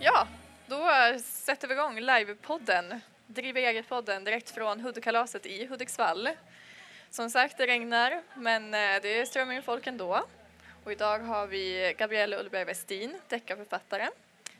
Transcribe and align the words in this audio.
Ja, 0.00 0.26
då 0.66 0.88
sätter 1.22 1.68
vi 1.68 1.74
igång 1.74 2.00
livepodden, 2.00 3.00
Driv 3.26 3.56
eget-podden 3.56 4.24
direkt 4.24 4.50
från 4.50 4.80
Hudikkalaset 4.80 5.46
i 5.46 5.66
Hudiksvall. 5.66 6.28
Som 7.10 7.30
sagt, 7.30 7.58
det 7.58 7.66
regnar, 7.66 8.22
men 8.34 8.74
eh, 8.74 9.02
det 9.02 9.28
strömmar 9.28 9.52
in 9.54 9.62
folk 9.62 9.86
ändå. 9.86 10.24
Och 10.84 10.92
idag 10.92 11.18
har 11.18 11.46
vi 11.46 11.94
Gabriella 11.98 12.38
Ullberg 12.38 12.64
Westin, 12.64 13.18
deckarförfattare. 13.28 14.08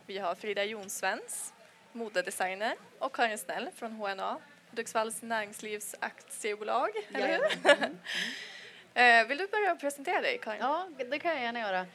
Vi 0.07 0.19
har 0.19 0.35
Frida 0.35 0.65
Jonsvens, 0.65 1.53
modedesigner 1.93 2.75
och 2.99 3.15
Karin 3.15 3.39
Snäll 3.39 3.69
från 3.77 3.93
HNA, 3.93 4.37
Hudiksvalls 4.71 5.23
näringslivs 5.23 5.95
aktiebolag, 6.01 6.91
eller 7.13 7.29
hur? 7.29 7.71
Mm. 7.71 7.97
Mm. 8.95 9.29
Vill 9.29 9.39
du 9.39 9.47
börja 9.47 9.77
presentera 9.77 10.21
dig, 10.21 10.39
Karin? 10.43 10.61
Ja, 10.61 10.89
det 11.11 11.19
kan 11.19 11.31
jag 11.31 11.41
gärna 11.41 11.61
göra. 11.61 11.87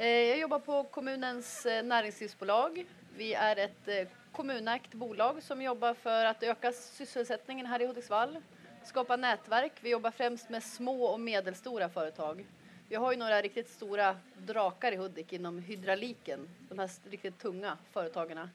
Eh, 0.00 0.06
jag 0.08 0.38
jobbar 0.38 0.58
på 0.58 0.84
kommunens 0.84 1.66
eh, 1.66 1.82
näringslivsbolag. 1.82 2.86
Vi 3.16 3.34
är 3.34 3.56
ett 3.56 3.88
eh, 3.88 4.08
kommunägt 4.32 4.94
bolag 4.94 5.42
som 5.42 5.62
jobbar 5.62 5.94
för 5.94 6.24
att 6.24 6.42
öka 6.42 6.72
sysselsättningen 6.72 7.66
här 7.66 7.82
i 7.82 7.86
Hudiksvall, 7.86 8.38
skapa 8.84 9.16
nätverk. 9.16 9.72
Vi 9.80 9.90
jobbar 9.90 10.10
främst 10.10 10.50
med 10.50 10.62
små 10.62 11.04
och 11.04 11.20
medelstora 11.20 11.88
företag. 11.88 12.46
Vi 12.88 12.96
har 12.96 13.12
ju 13.12 13.18
några 13.18 13.42
riktigt 13.42 13.68
stora 13.68 14.16
drakar 14.36 14.92
i 14.92 14.96
Hudik 14.96 15.32
inom 15.32 15.58
hydrauliken, 15.58 16.48
de 16.68 16.78
här 16.78 16.90
riktigt 17.10 17.38
tunga 17.38 17.78
företagen. 17.92 18.50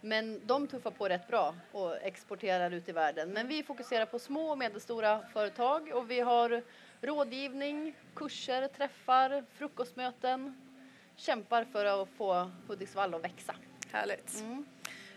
Men 0.00 0.40
de 0.46 0.66
tuffar 0.66 0.90
på 0.90 1.08
rätt 1.08 1.28
bra 1.28 1.54
och 1.72 1.96
exporterar 1.96 2.70
ut 2.70 2.88
i 2.88 2.92
världen. 2.92 3.32
Men 3.32 3.48
vi 3.48 3.62
fokuserar 3.62 4.06
på 4.06 4.18
små 4.18 4.50
och 4.50 4.58
medelstora 4.58 5.20
företag 5.32 5.90
och 5.94 6.10
vi 6.10 6.20
har 6.20 6.62
rådgivning, 7.00 7.94
kurser, 8.14 8.68
träffar, 8.68 9.44
frukostmöten. 9.54 10.69
Kämpar 11.20 11.64
för 11.64 11.84
att 11.84 12.08
få 12.16 12.50
Hudiksvall 12.68 13.14
att 13.14 13.24
växa. 13.24 13.54
Härligt. 13.92 14.40
Mm. 14.40 14.64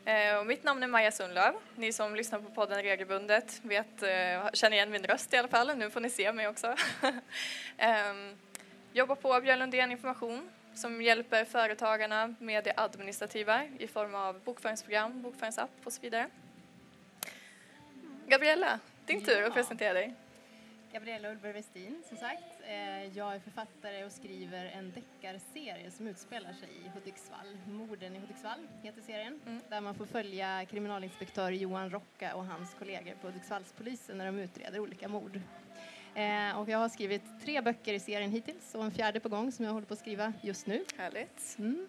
Eh, 0.06 0.40
och 0.40 0.46
mitt 0.46 0.64
namn 0.64 0.84
är 0.84 0.88
Maja 0.88 1.12
Sundlöv. 1.12 1.54
Ni 1.76 1.94
som 1.94 2.16
lyssnar 2.16 2.40
på 2.40 2.50
podden 2.50 2.82
regelbundet 2.82 3.62
vet, 3.64 4.04
eh, 4.04 4.52
känner 4.54 4.72
igen 4.72 4.92
min 4.92 5.04
röst 5.04 5.34
i 5.34 5.38
alla 5.38 5.48
fall. 5.48 5.78
Nu 5.78 5.90
får 5.90 6.00
ni 6.00 6.10
se 6.10 6.34
mig 6.34 6.48
också. 6.48 6.68
eh, 7.78 8.14
jobbar 8.94 9.16
på 9.16 9.42
Björn 9.42 9.60
Lundén 9.60 9.92
Information 9.92 10.50
som 10.76 11.02
hjälper 11.02 11.46
företagarna 11.46 12.36
med 12.40 12.64
det 12.64 12.74
administrativa 12.78 13.66
i 13.80 13.88
form 13.88 14.16
av 14.16 14.40
bokföringsprogram, 14.40 15.22
bokföringsapp 15.22 15.72
och 15.84 15.94
så 15.94 16.02
vidare. 16.02 16.30
Gabriella, 18.28 18.80
din 19.06 19.26
tur 19.26 19.44
att 19.44 19.54
presentera 19.54 19.94
dig. 19.94 20.14
Gabriella 20.94 21.32
Ullberg 21.32 21.54
Westin, 21.54 22.04
som 22.10 22.18
sagt. 22.18 22.62
Eh, 22.68 23.18
jag 23.18 23.36
är 23.36 23.40
författare 23.40 24.06
och 24.06 24.12
skriver 24.12 24.66
en 24.66 24.92
deckarserie 24.92 25.92
som 25.92 26.08
utspelar 26.08 26.54
sig 26.54 26.70
i 26.86 26.90
Hudiksvall. 26.90 27.58
Morden 27.68 28.16
i 28.16 28.20
Hudiksvall 28.20 28.68
heter 28.82 29.02
serien, 29.02 29.40
mm. 29.46 29.62
där 29.70 29.82
man 29.82 29.96
får 29.96 30.06
följa 30.06 30.66
kriminalinspektör 30.66 31.52
Johan 31.52 31.90
Rocka 31.90 32.36
och 32.36 32.46
hans 32.46 32.74
kollegor 32.74 33.14
på 33.22 33.28
Hudiksvallspolisen 33.28 34.18
när 34.18 34.26
de 34.26 34.40
utreder 34.40 34.80
olika 34.80 35.08
mord. 35.08 35.40
Eh, 36.16 36.60
och 36.60 36.70
jag 36.70 36.78
har 36.78 36.90
skrivit 36.90 37.24
tre 37.44 37.62
böcker 37.62 37.94
i 37.94 38.00
serien 38.00 38.32
hittills 38.32 38.76
och 38.76 38.84
en 38.84 38.92
fjärde 38.92 39.20
på 39.20 39.30
gång 39.30 39.52
som 39.52 39.66
jag 39.66 39.74
håller 39.74 39.88
på 39.88 39.94
att 39.94 40.00
skriva 40.00 40.34
just 40.42 40.68
nu. 40.68 40.86
Härligt. 40.98 41.56
Mm. 41.60 41.88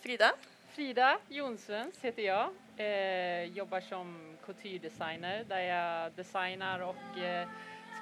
Frida? 0.00 0.32
Frida 0.68 1.18
Jonsvens 1.28 2.00
heter 2.00 2.22
jag. 2.22 2.50
Eh, 2.76 3.44
jobbar 3.44 3.80
som 3.80 4.36
couture-designer 4.46 5.44
där 5.48 5.60
jag 5.60 6.12
designar 6.12 6.80
och 6.80 7.18
eh, 7.18 7.48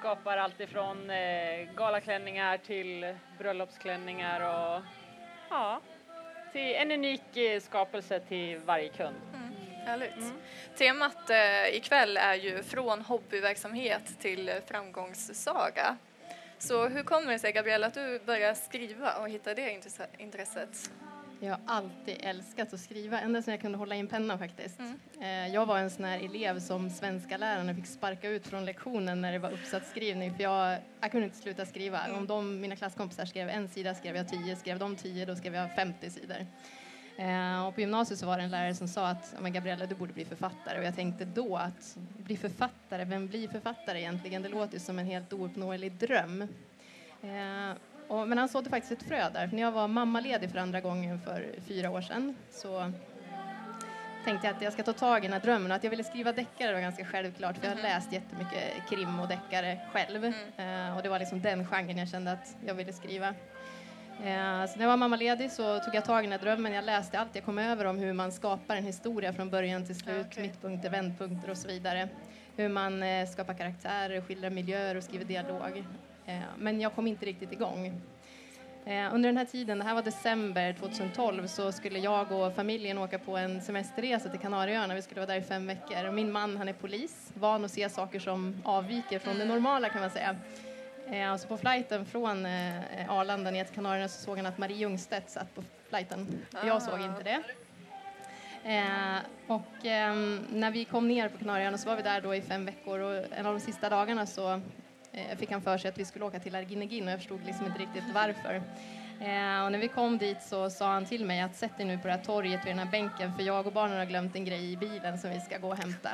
skapar 0.03 0.37
allt 0.37 0.59
ifrån 0.59 1.09
eh, 1.09 1.73
galaklänningar 1.75 2.57
till 2.57 3.15
bröllopsklänningar 3.37 4.41
och 4.41 4.83
ja, 5.49 5.81
till 6.51 6.75
en 6.75 6.91
unik 6.91 7.37
eh, 7.37 7.61
skapelse 7.61 8.19
till 8.19 8.57
varje 8.57 8.89
kund. 8.89 9.15
Mm, 9.33 9.53
härligt. 9.85 10.17
Mm. 10.17 10.31
Temat 10.77 11.29
eh, 11.29 11.75
ikväll 11.75 12.17
är 12.17 12.33
ju 12.33 12.63
från 12.63 13.01
hobbyverksamhet 13.01 14.19
till 14.19 14.51
framgångssaga. 14.67 15.97
Så 16.57 16.87
hur 16.87 17.03
kommer 17.03 17.31
det 17.31 17.39
sig, 17.39 17.51
Gabriella, 17.51 17.87
att 17.87 17.93
du 17.93 18.19
började 18.19 18.55
skriva 18.55 19.17
och 19.17 19.29
hittade 19.29 19.61
det 19.61 19.79
intresset? 20.17 20.91
Jag 21.39 21.51
har 21.51 21.59
alltid 21.65 22.17
älskat 22.19 22.73
att 22.73 22.79
skriva, 22.79 23.19
ända 23.19 23.41
sedan 23.41 23.51
jag 23.51 23.61
kunde 23.61 23.77
hålla 23.77 23.95
i 23.95 23.99
en 23.99 24.07
penna 24.07 24.37
faktiskt. 24.37 24.79
Mm. 24.79 24.99
Eh, 25.21 25.53
jag 25.53 25.65
var 25.65 25.77
en 25.77 25.89
sån 25.89 26.05
här 26.05 26.19
elev 26.19 26.59
som 26.59 26.89
svenska 26.89 27.37
lärarna 27.37 27.75
fick 27.75 27.85
sparka 27.85 28.29
ut 28.29 28.47
från 28.47 28.65
lektionen 28.65 29.21
när 29.21 29.31
det 29.31 29.39
var 29.39 29.51
uppsatsskrivning 29.51 30.35
för 30.35 30.43
jag, 30.43 30.79
jag 31.01 31.11
kunde 31.11 31.25
inte 31.25 31.37
sluta 31.37 31.65
skriva. 31.65 32.05
Mm. 32.05 32.17
Om 32.17 32.27
de, 32.27 32.61
mina 32.61 32.75
klasskompisar 32.75 33.25
skrev 33.25 33.49
en 33.49 33.69
sida 33.69 33.95
skrev 33.95 34.15
jag 34.15 34.29
tio, 34.29 34.55
skrev 34.55 34.79
de 34.79 34.95
tio 34.95 35.25
då 35.25 35.35
skrev 35.35 35.55
jag 35.55 35.75
50 35.75 36.09
sidor. 36.09 36.45
Eh, 37.17 37.67
och 37.67 37.75
på 37.75 37.81
gymnasiet 37.81 38.19
så 38.19 38.25
var 38.25 38.37
det 38.37 38.43
en 38.43 38.51
lärare 38.51 38.75
som 38.75 38.87
sa 38.87 39.07
att 39.07 39.35
men 39.39 39.53
Gabriella 39.53 39.85
du 39.85 39.95
borde 39.95 40.13
bli 40.13 40.25
författare 40.25 40.79
och 40.79 40.85
jag 40.85 40.95
tänkte 40.95 41.25
då 41.25 41.57
att 41.57 41.97
bli 42.17 42.37
författare, 42.37 43.05
vem 43.05 43.27
blir 43.27 43.47
författare 43.47 43.99
egentligen? 43.99 44.41
Det 44.41 44.49
låter 44.49 44.79
som 44.79 44.99
en 44.99 45.05
helt 45.05 45.33
ouppnåelig 45.33 45.91
dröm. 45.91 46.41
Eh, 47.21 47.77
och, 48.07 48.27
men 48.27 48.37
han 48.37 48.49
sådde 48.49 48.69
faktiskt 48.69 48.91
ett 49.01 49.07
frö 49.07 49.29
där. 49.29 49.49
När 49.53 49.61
jag 49.61 49.71
var 49.71 49.87
mammaledig 49.87 50.51
för 50.51 50.59
andra 50.59 50.81
gången 50.81 51.19
för 51.19 51.55
fyra 51.67 51.89
år 51.89 52.01
sedan 52.01 52.35
så 52.51 52.91
tänkte 54.23 54.47
jag 54.47 54.55
att 54.55 54.61
jag 54.61 54.73
ska 54.73 54.83
ta 54.83 54.93
tag 54.93 55.19
i 55.19 55.21
den 55.21 55.33
här 55.33 55.39
drömmen 55.39 55.71
att 55.71 55.83
jag 55.83 55.91
ville 55.91 56.03
skriva 56.03 56.31
deckare 56.31 56.73
var 56.73 56.81
ganska 56.81 57.05
självklart 57.05 57.57
för 57.57 57.63
jag 57.63 57.71
har 57.71 57.79
mm. 57.79 57.91
läst 57.91 58.11
jättemycket 58.11 58.89
krim 58.89 59.19
och 59.19 59.27
deckare 59.27 59.79
själv 59.93 60.25
mm. 60.25 60.89
uh, 60.89 60.97
och 60.97 61.03
det 61.03 61.09
var 61.09 61.19
liksom 61.19 61.41
den 61.41 61.67
genren 61.67 61.97
jag 61.97 62.09
kände 62.09 62.31
att 62.31 62.55
jag 62.65 62.73
ville 62.73 62.93
skriva. 62.93 63.29
Uh, 63.29 64.65
så 64.65 64.75
när 64.75 64.81
jag 64.81 64.87
var 64.87 64.97
mammaledig 64.97 65.51
så 65.51 65.79
tog 65.79 65.95
jag 65.95 66.05
tag 66.05 66.19
i 66.19 66.27
den 66.27 66.31
här 66.31 66.39
drömmen. 66.39 66.73
Jag 66.73 66.85
läste 66.85 67.19
allt 67.19 67.35
jag 67.35 67.45
kom 67.45 67.57
över 67.57 67.85
om 67.85 67.97
hur 67.97 68.13
man 68.13 68.31
skapar 68.31 68.75
en 68.75 68.85
historia 68.85 69.33
från 69.33 69.49
början 69.49 69.85
till 69.85 69.95
slut, 69.95 70.27
okay. 70.27 70.43
mittpunkter, 70.43 70.89
vändpunkter 70.89 71.49
och 71.49 71.57
så 71.57 71.67
vidare. 71.67 72.09
Hur 72.55 72.69
man 72.69 73.03
uh, 73.03 73.27
skapar 73.27 73.53
karaktärer, 73.53 74.21
skildrar 74.21 74.49
miljöer 74.49 74.95
och 74.95 75.03
skriver 75.03 75.25
dialog. 75.25 75.85
Eh, 76.25 76.39
men 76.57 76.81
jag 76.81 76.95
kom 76.95 77.07
inte 77.07 77.25
riktigt 77.25 77.51
igång. 77.51 78.01
Eh, 78.85 79.13
under 79.13 79.29
den 79.29 79.37
här 79.37 79.45
tiden, 79.45 79.77
det 79.77 79.83
här 79.83 79.93
var 79.93 80.01
december 80.01 80.73
2012, 80.73 81.47
så 81.47 81.71
skulle 81.71 81.99
jag 81.99 82.31
och 82.31 82.55
familjen 82.55 82.97
åka 82.97 83.19
på 83.19 83.37
en 83.37 83.61
semesterresa 83.61 84.29
till 84.29 84.39
Kanarieöarna. 84.39 84.95
Vi 84.95 85.01
skulle 85.01 85.21
vara 85.21 85.33
där 85.33 85.39
i 85.39 85.41
fem 85.41 85.67
veckor. 85.67 86.11
min 86.11 86.31
man 86.31 86.57
han 86.57 86.67
är 86.67 86.73
polis, 86.73 87.31
van 87.33 87.65
att 87.65 87.71
se 87.71 87.89
saker 87.89 88.19
som 88.19 88.61
avviker 88.63 89.19
från 89.19 89.39
det 89.39 89.45
normala 89.45 89.89
kan 89.89 90.01
man 90.01 90.09
säga. 90.09 90.35
Eh, 91.11 91.31
alltså 91.31 91.47
på 91.47 91.57
flighten 91.57 92.05
från 92.05 92.45
Arlanda 93.09 93.51
ner 93.51 93.63
till 93.63 93.75
Kanarieöarna 93.75 94.09
så 94.09 94.21
såg 94.21 94.37
han 94.37 94.45
att 94.45 94.57
Marie 94.57 94.77
Ljungstedt 94.77 95.29
satt 95.29 95.55
på 95.55 95.63
flighten. 95.89 96.27
Jag 96.65 96.81
såg 96.81 97.01
inte 97.01 97.23
det. 97.23 97.43
Eh, 98.65 99.17
och 99.47 99.85
eh, 99.85 100.15
när 100.51 100.71
vi 100.71 100.85
kom 100.85 101.07
ner 101.07 101.29
på 101.29 101.37
Kanarieöarna 101.37 101.77
så 101.77 101.89
var 101.89 101.95
vi 101.95 102.01
där 102.01 102.21
då 102.21 102.35
i 102.35 102.41
fem 102.41 102.65
veckor 102.65 102.99
och 102.99 103.25
en 103.31 103.45
av 103.45 103.53
de 103.53 103.59
sista 103.59 103.89
dagarna 103.89 104.25
så 104.25 104.61
eh, 105.13 105.37
fick 105.37 105.51
han 105.51 105.61
för 105.61 105.77
sig 105.77 105.89
att 105.89 105.97
vi 105.97 106.05
skulle 106.05 106.25
åka 106.25 106.39
till 106.39 106.55
Arginegin 106.55 107.05
och 107.05 107.11
jag 107.11 107.19
förstod 107.19 107.45
liksom 107.45 107.65
inte 107.65 107.79
riktigt 107.79 108.03
varför. 108.13 108.55
Eh, 109.19 109.65
och 109.65 109.71
när 109.71 109.77
vi 109.79 109.87
kom 109.87 110.17
dit 110.17 110.41
så 110.41 110.69
sa 110.69 110.93
han 110.93 111.05
till 111.05 111.25
mig 111.25 111.41
att 111.41 111.55
sätt 111.55 111.77
dig 111.77 111.85
nu 111.85 111.97
på 111.97 112.07
det 112.07 112.13
här 112.13 112.23
torget 112.23 112.65
vid 112.65 112.71
den 112.71 112.79
här 112.79 112.91
bänken 112.91 113.33
för 113.33 113.43
jag 113.43 113.67
och 113.67 113.73
barnen 113.73 113.97
har 113.97 114.05
glömt 114.05 114.35
en 114.35 114.45
grej 114.45 114.71
i 114.71 114.77
bilen 114.77 115.17
som 115.17 115.29
vi 115.29 115.39
ska 115.39 115.57
gå 115.57 115.67
och 115.67 115.77
hämta. 115.77 116.09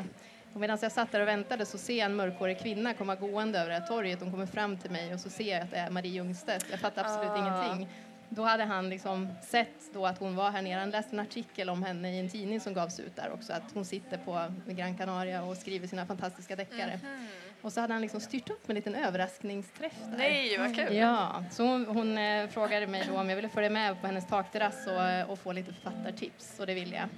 Och 0.54 0.60
medan 0.60 0.78
jag 0.82 0.92
satt 0.92 1.12
där 1.12 1.22
och 1.22 1.28
väntade 1.28 1.66
så 1.66 1.78
ser 1.78 1.98
jag 1.98 2.06
en 2.06 2.16
mörkhårig 2.16 2.60
kvinna 2.60 2.94
komma 2.94 3.16
gående 3.16 3.60
över 3.60 3.70
det 3.70 3.80
här 3.80 3.88
torget. 3.88 4.22
Hon 4.22 4.32
kommer 4.32 4.46
fram 4.46 4.78
till 4.78 4.92
mig 4.92 5.14
och 5.14 5.20
så 5.20 5.30
ser 5.30 5.52
jag 5.52 5.62
att 5.62 5.72
det 5.72 5.78
är 5.78 5.90
Marie 5.90 6.12
Ljungstedt. 6.12 6.66
Jag 6.72 6.80
fattar 6.80 7.04
absolut 7.04 7.30
ah. 7.30 7.38
ingenting. 7.38 7.90
Då 8.30 8.44
hade 8.44 8.64
han 8.64 8.90
liksom 8.90 9.28
sett 9.42 9.94
då 9.94 10.06
att 10.06 10.18
hon 10.18 10.36
var 10.36 10.52
här 10.52 10.62
nere. 10.62 10.80
Han 10.80 10.90
läste 10.90 11.16
en 11.16 11.20
artikel 11.20 11.70
om 11.70 11.84
henne 11.84 12.16
i 12.16 12.20
en 12.20 12.30
tidning 12.30 12.60
som 12.60 12.74
gavs 12.74 13.00
ut 13.00 13.16
där 13.16 13.32
också. 13.34 13.54
Att 13.54 13.72
hon 13.74 13.86
sitter 13.86 14.18
på 14.18 14.54
Gran 14.68 14.98
Canaria 14.98 15.44
och 15.44 15.58
skriver 15.58 15.88
sina 15.88 16.06
fantastiska 16.06 16.56
deckare. 16.56 16.92
Mm 16.92 17.00
-hmm. 17.00 17.49
Och 17.62 17.74
så 17.74 17.82
hade 17.82 17.94
han 17.94 18.02
liksom 18.02 18.20
styrt 18.20 18.50
upp 18.50 18.68
med 18.68 18.70
en 18.70 18.76
liten 18.76 18.96
överraskningsträff 18.96 19.98
där. 20.12 20.18
Nej, 20.18 20.58
vad 20.58 20.76
kul! 20.76 20.96
Ja, 20.96 21.44
så 21.52 21.64
hon, 21.64 21.86
hon 21.86 22.18
eh, 22.18 22.48
frågade 22.48 22.88
mig 22.88 23.04
då 23.08 23.18
om 23.20 23.30
jag 23.30 23.36
ville 23.36 23.50
följa 23.50 23.70
med 23.70 24.02
på 24.02 24.08
hennes 24.08 24.28
takterrass 24.28 24.88
och, 24.88 25.04
eh, 25.04 25.30
och 25.30 25.40
få 25.40 25.52
lite 25.52 25.74
författartips 25.74 26.60
och 26.60 26.68
det 26.68 26.74
ville 26.74 26.96
jag. 26.96 27.10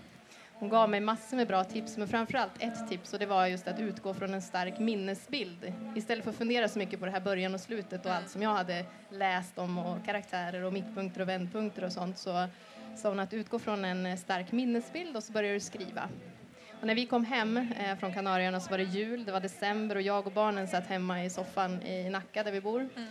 Hon 0.53 0.69
gav 0.69 0.89
mig 0.89 0.99
massor 0.99 1.37
med 1.37 1.47
bra 1.47 1.63
tips, 1.63 1.97
men 1.97 2.07
framförallt 2.07 2.51
ett 2.59 2.89
tips 2.89 3.13
och 3.13 3.19
det 3.19 3.25
var 3.25 3.47
just 3.47 3.67
att 3.67 3.79
utgå 3.79 4.13
från 4.13 4.33
en 4.33 4.41
stark 4.41 4.79
minnesbild. 4.79 5.73
Istället 5.95 6.23
för 6.23 6.31
att 6.31 6.37
fundera 6.37 6.67
så 6.67 6.79
mycket 6.79 6.99
på 6.99 7.05
det 7.05 7.11
här 7.11 7.19
början 7.19 7.53
och 7.53 7.59
slutet 7.59 8.05
och 8.05 8.13
allt 8.13 8.29
som 8.29 8.41
jag 8.41 8.53
hade 8.53 8.85
läst 9.09 9.57
om 9.57 9.77
och 9.77 10.05
karaktärer 10.05 10.63
och 10.63 10.73
mittpunkter 10.73 11.21
och 11.21 11.29
vändpunkter 11.29 11.83
och 11.83 11.91
sånt 11.91 12.17
så 12.17 12.47
sa 12.95 13.09
hon 13.09 13.19
att 13.19 13.33
utgå 13.33 13.59
från 13.59 13.85
en 13.85 14.17
stark 14.17 14.51
minnesbild 14.51 15.15
och 15.15 15.23
så 15.23 15.31
börjar 15.31 15.53
du 15.53 15.59
skriva. 15.59 16.09
Och 16.81 16.87
när 16.87 16.95
vi 16.95 17.05
kom 17.05 17.25
hem 17.25 17.57
eh, 17.57 17.97
från 17.97 18.13
Kanarieöarna 18.13 18.59
så 18.59 18.69
var 18.69 18.77
det 18.77 18.83
jul, 18.83 19.25
det 19.25 19.31
var 19.31 19.39
december 19.39 19.95
och 19.95 20.01
jag 20.01 20.27
och 20.27 20.33
barnen 20.33 20.67
satt 20.67 20.87
hemma 20.87 21.23
i 21.23 21.29
soffan 21.29 21.81
i 21.81 22.09
Nacka 22.09 22.43
där 22.43 22.51
vi 22.51 22.61
bor 22.61 22.79
mm. 22.79 23.09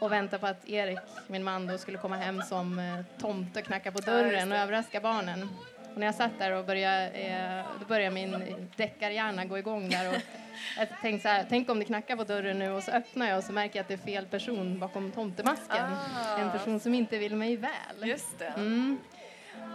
och 0.00 0.12
väntade 0.12 0.40
på 0.40 0.46
att 0.46 0.68
Erik, 0.68 0.98
min 1.26 1.44
man, 1.44 1.66
då 1.66 1.78
skulle 1.78 1.98
komma 1.98 2.16
hem 2.16 2.42
som 2.42 2.78
eh, 2.78 3.20
tomte 3.20 3.60
och 3.60 3.66
knacka 3.66 3.92
på 3.92 3.98
dörren 3.98 4.52
och 4.52 4.58
överraska 4.58 5.00
barnen. 5.00 5.48
Och 5.92 5.98
när 5.98 6.06
jag 6.06 6.14
satt 6.14 6.38
där 6.38 6.52
och 6.52 6.64
började, 6.64 7.08
eh, 7.08 7.64
då 7.80 7.86
började 7.86 8.14
min 8.14 8.68
deckarhjärna 8.76 9.44
gå 9.44 9.58
igång 9.58 9.88
där 9.88 10.08
och 10.08 10.16
jag 10.78 10.88
tänkte 11.00 11.22
så 11.22 11.28
här, 11.28 11.46
tänk 11.48 11.70
om 11.70 11.78
det 11.78 11.84
knackar 11.84 12.16
på 12.16 12.24
dörren 12.24 12.58
nu 12.58 12.70
och 12.70 12.82
så 12.82 12.90
öppnar 12.90 13.28
jag 13.28 13.38
och 13.38 13.44
så 13.44 13.52
märker 13.52 13.76
jag 13.76 13.82
att 13.82 13.88
det 13.88 13.94
är 13.94 14.14
fel 14.14 14.26
person 14.26 14.78
bakom 14.78 15.12
tomtemasken. 15.12 15.86
Ah. 16.16 16.38
En 16.38 16.50
person 16.50 16.80
som 16.80 16.94
inte 16.94 17.18
vill 17.18 17.36
mig 17.36 17.56
väl. 17.56 18.08
Just 18.08 18.38
det. 18.38 18.52
Mm. 18.56 18.98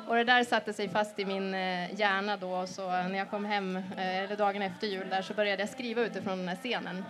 Och 0.09 0.15
det 0.15 0.23
där 0.23 0.43
satte 0.43 0.73
sig 0.73 0.89
fast 0.89 1.19
i 1.19 1.25
min 1.25 1.53
eh, 1.53 1.99
hjärna 1.99 2.37
då, 2.37 2.67
så 2.67 2.87
när 2.89 3.17
jag 3.17 3.29
kom 3.29 3.45
hem, 3.45 3.75
eh, 3.75 4.17
eller 4.17 4.35
dagen 4.35 4.61
efter 4.61 4.87
jul 4.87 5.09
där, 5.09 5.21
så 5.21 5.33
började 5.33 5.61
jag 5.61 5.69
skriva 5.69 6.01
utifrån 6.01 6.37
den 6.37 6.47
här 6.47 6.55
scenen. 6.55 7.05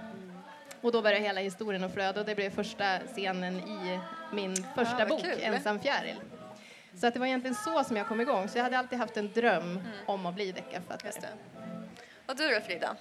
Och 0.82 0.92
då 0.92 1.02
började 1.02 1.26
hela 1.26 1.42
historien 1.42 1.84
att 1.84 1.94
flöda 1.94 2.20
och 2.20 2.26
det 2.26 2.36
blev 2.36 2.50
första 2.50 3.00
scenen 3.00 3.56
i 3.56 4.00
min 4.34 4.56
första 4.56 4.98
vad 4.98 5.08
bok, 5.08 5.22
kul. 5.22 5.40
Ensam 5.42 5.80
fjäril. 5.80 6.16
Så 6.94 7.08
att 7.08 7.14
det 7.14 7.20
var 7.20 7.28
egentligen 7.28 7.56
så 7.56 7.84
som 7.84 7.98
jag 7.98 8.08
kom 8.08 8.22
igång, 8.22 8.48
så 8.48 8.58
jag 8.58 8.64
hade 8.64 8.78
alltid 8.78 9.00
haft 9.00 9.18
en 9.18 9.32
dröm 9.32 9.80
om 10.06 10.26
att 10.26 10.36
bli 10.36 10.52
deckarförfattare. 10.52 11.32
Och 12.26 12.36
du 12.36 12.50
då 12.50 12.62
Frida? 12.62 12.96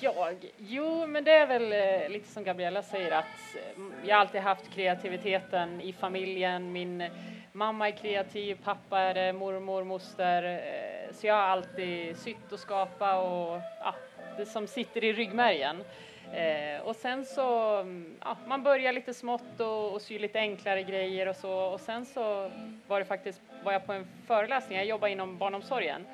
Jag? 0.00 0.36
Jo, 0.58 1.06
men 1.06 1.24
det 1.24 1.32
är 1.32 1.46
väl 1.46 1.72
eh, 1.72 2.08
lite 2.10 2.28
som 2.28 2.44
Gabriella 2.44 2.82
säger 2.82 3.10
att 3.10 3.54
eh, 3.54 3.82
jag 4.08 4.18
alltid 4.18 4.40
haft 4.40 4.70
kreativiteten 4.74 5.80
i 5.80 5.92
familjen. 5.92 6.72
Min 6.72 7.10
mamma 7.52 7.88
är 7.88 7.92
kreativ, 7.92 8.58
pappa 8.64 8.98
är 8.98 9.14
det, 9.14 9.32
mormor, 9.32 9.84
moster. 9.84 10.42
eh, 10.42 11.14
Så 11.14 11.26
jag 11.26 11.34
har 11.34 11.42
alltid 11.42 12.16
sytt 12.16 12.52
och 12.52 12.58
skapa 12.58 13.16
och 13.20 13.60
ja, 13.80 13.94
det 14.36 14.46
som 14.46 14.66
sitter 14.66 15.04
i 15.04 15.12
ryggmärgen. 15.12 15.84
Eh, 16.32 16.80
och 16.82 16.96
sen 16.96 17.24
så, 17.24 17.76
mm, 17.80 18.16
ja, 18.20 18.36
man 18.46 18.62
börjar 18.62 18.92
lite 18.92 19.14
smått 19.14 19.60
och, 19.60 19.92
och 19.92 20.02
syr 20.02 20.18
lite 20.18 20.38
enklare 20.38 20.82
grejer 20.82 21.28
och 21.28 21.36
så. 21.36 21.52
Och 21.52 21.80
sen 21.80 22.06
så 22.06 22.50
var 22.86 22.98
det 22.98 23.04
faktiskt, 23.04 23.40
var 23.64 23.72
jag 23.72 23.86
på 23.86 23.92
en 23.92 24.06
föreläsning, 24.26 24.78
jag 24.78 24.86
jobbar 24.86 25.08
inom 25.08 25.38
barnomsorgen. 25.38 26.06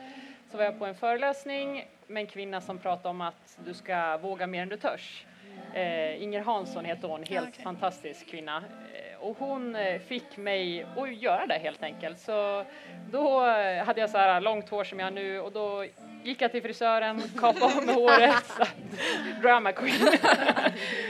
Så 0.50 0.56
var 0.56 0.64
jag 0.64 0.78
på 0.78 0.86
en 0.86 0.94
föreläsning 0.94 1.88
med 2.06 2.20
en 2.20 2.26
kvinna 2.26 2.60
som 2.60 2.78
pratade 2.78 3.08
om 3.08 3.20
att 3.20 3.58
du 3.64 3.74
ska 3.74 4.16
våga 4.16 4.46
mer 4.46 4.62
än 4.62 4.68
du 4.68 4.76
törs. 4.76 5.26
Eh, 5.74 6.22
Inger 6.22 6.40
Hansson 6.40 6.84
heter 6.84 7.08
hon, 7.08 7.22
helt 7.22 7.48
okej. 7.48 7.64
fantastisk 7.64 8.30
kvinna. 8.30 8.56
Eh, 8.56 9.18
och 9.20 9.36
hon 9.38 9.76
eh, 9.76 10.00
fick 10.00 10.36
mig 10.36 10.86
att 10.96 11.16
göra 11.16 11.46
det 11.46 11.58
helt 11.58 11.82
enkelt. 11.82 12.18
Så 12.18 12.64
då 13.10 13.40
hade 13.84 14.00
jag 14.00 14.10
så 14.10 14.18
här 14.18 14.40
långt 14.40 14.68
hår 14.68 14.84
som 14.84 14.98
jag 14.98 15.06
har 15.06 15.10
nu 15.10 15.40
och 15.40 15.52
då 15.52 15.84
gick 16.24 16.42
jag 16.42 16.52
till 16.52 16.62
frisören, 16.62 17.22
kapade 17.40 17.64
av 17.64 17.86
mig 17.86 17.94
håret. 17.94 18.52
Drama 19.42 19.72
queen. 19.72 20.08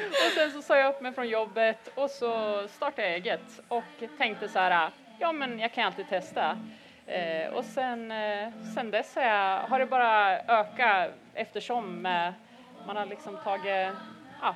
och 0.09 0.33
sen 0.35 0.51
så 0.51 0.63
sa 0.63 0.77
jag 0.77 0.95
upp 0.95 1.01
mig 1.01 1.13
från 1.13 1.29
jobbet 1.29 1.91
och 1.95 2.11
så 2.11 2.65
startade 2.69 3.09
jag 3.09 3.17
eget 3.17 3.61
och 3.69 4.19
tänkte 4.19 4.49
så 4.49 4.59
här, 4.59 4.91
ja 5.19 5.33
men 5.33 5.59
jag 5.59 5.73
kan 5.73 5.85
alltid 5.85 6.09
testa. 6.09 6.59
Eh, 7.09 7.53
och 7.53 7.65
sen, 7.65 8.11
eh, 8.13 8.49
sen 8.75 8.91
dess 8.91 9.15
har, 9.15 9.23
jag, 9.23 9.61
har 9.61 9.79
det 9.79 9.87
bara 9.87 10.39
ökat 10.41 11.11
eftersom 11.35 12.07
eh, 12.07 12.31
man 12.87 12.97
har 12.97 13.07
liksom 13.07 13.37
tagit, 13.45 13.89
ja, 14.43 14.55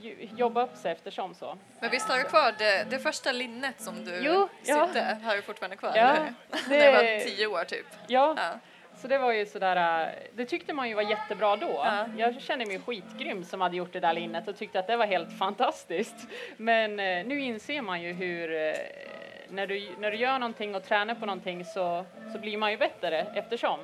ju- 0.00 0.28
jobbat 0.36 0.70
upp 0.70 0.76
sig 0.76 0.92
eftersom 0.92 1.34
så. 1.34 1.58
Men 1.80 1.90
visst 1.90 2.08
har 2.08 2.18
du 2.18 2.24
kvar 2.24 2.54
det, 2.58 2.90
det 2.90 2.98
första 2.98 3.32
linnet 3.32 3.80
som 3.80 4.04
du 4.04 4.18
Jo, 4.22 4.48
ja. 4.64 4.86
sydde? 4.86 5.18
Har 5.24 5.36
du 5.36 5.42
fortfarande 5.42 5.76
kvar? 5.76 5.92
Ja, 5.96 6.16
eller 6.16 6.28
det- 6.68 6.86
du 6.86 6.92
var 6.92 7.20
tio 7.24 7.46
år 7.46 7.64
typ? 7.64 7.86
Ja, 8.06 8.34
Ja. 8.36 8.50
så 8.96 9.08
det 9.08 9.18
var 9.18 9.32
ju 9.32 9.46
sådär, 9.46 10.12
det 10.34 10.44
tyckte 10.44 10.72
man 10.72 10.88
ju 10.88 10.94
var 10.94 11.02
jättebra 11.02 11.56
då. 11.56 11.66
Ja. 11.84 12.06
Jag 12.16 12.40
kände 12.42 12.66
mig 12.66 12.80
skitgrym 12.86 13.44
som 13.44 13.60
hade 13.60 13.76
gjort 13.76 13.92
det 13.92 14.00
där 14.00 14.12
linnet 14.14 14.48
och 14.48 14.56
tyckte 14.56 14.78
att 14.78 14.86
det 14.86 14.96
var 14.96 15.06
helt 15.06 15.38
fantastiskt. 15.38 16.16
Men 16.56 17.00
eh, 17.00 17.26
nu 17.26 17.40
inser 17.40 17.82
man 17.82 18.02
ju 18.02 18.12
hur 18.12 18.54
eh, 18.68 18.74
när 19.50 19.66
du, 19.66 19.88
när 19.98 20.10
du 20.10 20.16
gör 20.16 20.38
någonting 20.38 20.74
och 20.74 20.84
tränar 20.84 21.14
på 21.14 21.26
någonting 21.26 21.64
så, 21.64 22.04
så 22.32 22.38
blir 22.38 22.56
man 22.58 22.70
ju 22.70 22.76
bättre 22.76 23.18
eftersom. 23.34 23.80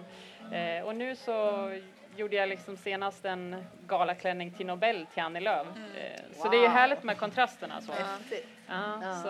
Eh, 0.52 0.84
och 0.86 0.96
nu 0.96 1.16
så 1.16 1.70
gjorde 2.16 2.36
jag 2.36 2.48
liksom 2.48 2.76
senast 2.76 3.24
en 3.24 3.64
galaklänning 3.86 4.50
till 4.50 4.66
Nobel 4.66 5.06
till 5.14 5.22
Annie 5.22 5.40
Lööf. 5.40 5.66
Eh, 5.96 6.20
Så 6.32 6.48
det 6.48 6.56
är 6.56 6.62
ju 6.62 6.68
härligt 6.68 7.02
med 7.02 7.18
kontrasterna. 7.18 7.80
Så. 7.80 7.92
Häftigt. 7.92 8.46
Ja, 8.68 8.98
Ja. 9.02 9.14
Så, 9.22 9.28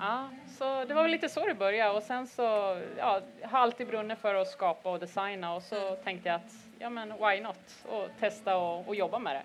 ja, 0.00 0.28
så 0.58 0.84
det 0.84 0.94
var 0.94 1.02
väl 1.02 1.10
lite 1.10 1.28
så 1.28 1.46
det 1.46 1.54
började 1.54 1.90
och 1.96 2.02
sen 2.02 2.26
så 2.26 2.42
ja, 2.98 3.20
har 3.42 3.58
alltid 3.58 3.86
brunnit 3.86 4.18
för 4.18 4.34
att 4.34 4.48
skapa 4.48 4.90
och 4.90 4.98
designa 5.00 5.54
och 5.54 5.62
så 5.62 5.96
tänkte 5.96 6.28
jag 6.28 6.36
att 6.36 6.52
ja 6.78 6.90
men 6.90 7.08
why 7.08 7.40
not 7.40 7.84
och 7.88 8.08
testa 8.20 8.56
och, 8.56 8.88
och 8.88 8.94
jobba 8.94 9.18
med 9.18 9.36
det. 9.36 9.42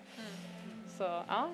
Så 0.98 1.22
ja, 1.28 1.48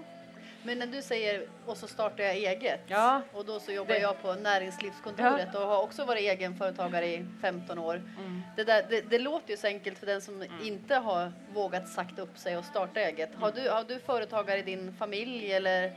Men 0.64 0.78
när 0.78 0.86
du 0.86 1.02
säger 1.02 1.46
och 1.66 1.76
så 1.76 1.86
startar 1.86 2.24
jag 2.24 2.34
eget 2.36 2.80
Ja. 2.86 3.22
och 3.32 3.44
då 3.44 3.60
så 3.60 3.72
jobbar 3.72 3.94
Det- 3.94 4.00
jag 4.00 4.22
på 4.22 4.34
näringslivskontoret 4.34 5.54
och 5.54 5.60
har 5.60 5.82
också 5.82 6.04
varit 6.04 6.20
egenföretagare 6.22 7.06
i 7.06 7.26
15 7.40 7.78
år. 7.78 7.94
mm. 7.94 8.42
Det, 8.56 8.64
där, 8.64 8.86
det, 8.90 9.00
det 9.00 9.18
låter 9.18 9.50
ju 9.50 9.56
så 9.56 9.66
enkelt 9.66 9.98
för 9.98 10.06
den 10.06 10.20
som 10.20 10.44
inte 10.64 10.94
har 10.94 11.32
vågat 11.54 11.88
sagt 11.88 12.18
upp 12.18 12.38
sig 12.38 12.56
och 12.56 12.64
starta 12.64 13.00
eget. 13.00 13.30
Har 13.34 13.52
du, 13.52 13.68
har 13.70 13.84
du 13.84 13.98
företagare 13.98 14.58
i 14.58 14.62
din 14.62 14.92
familj 14.98 15.52
eller? 15.52 15.92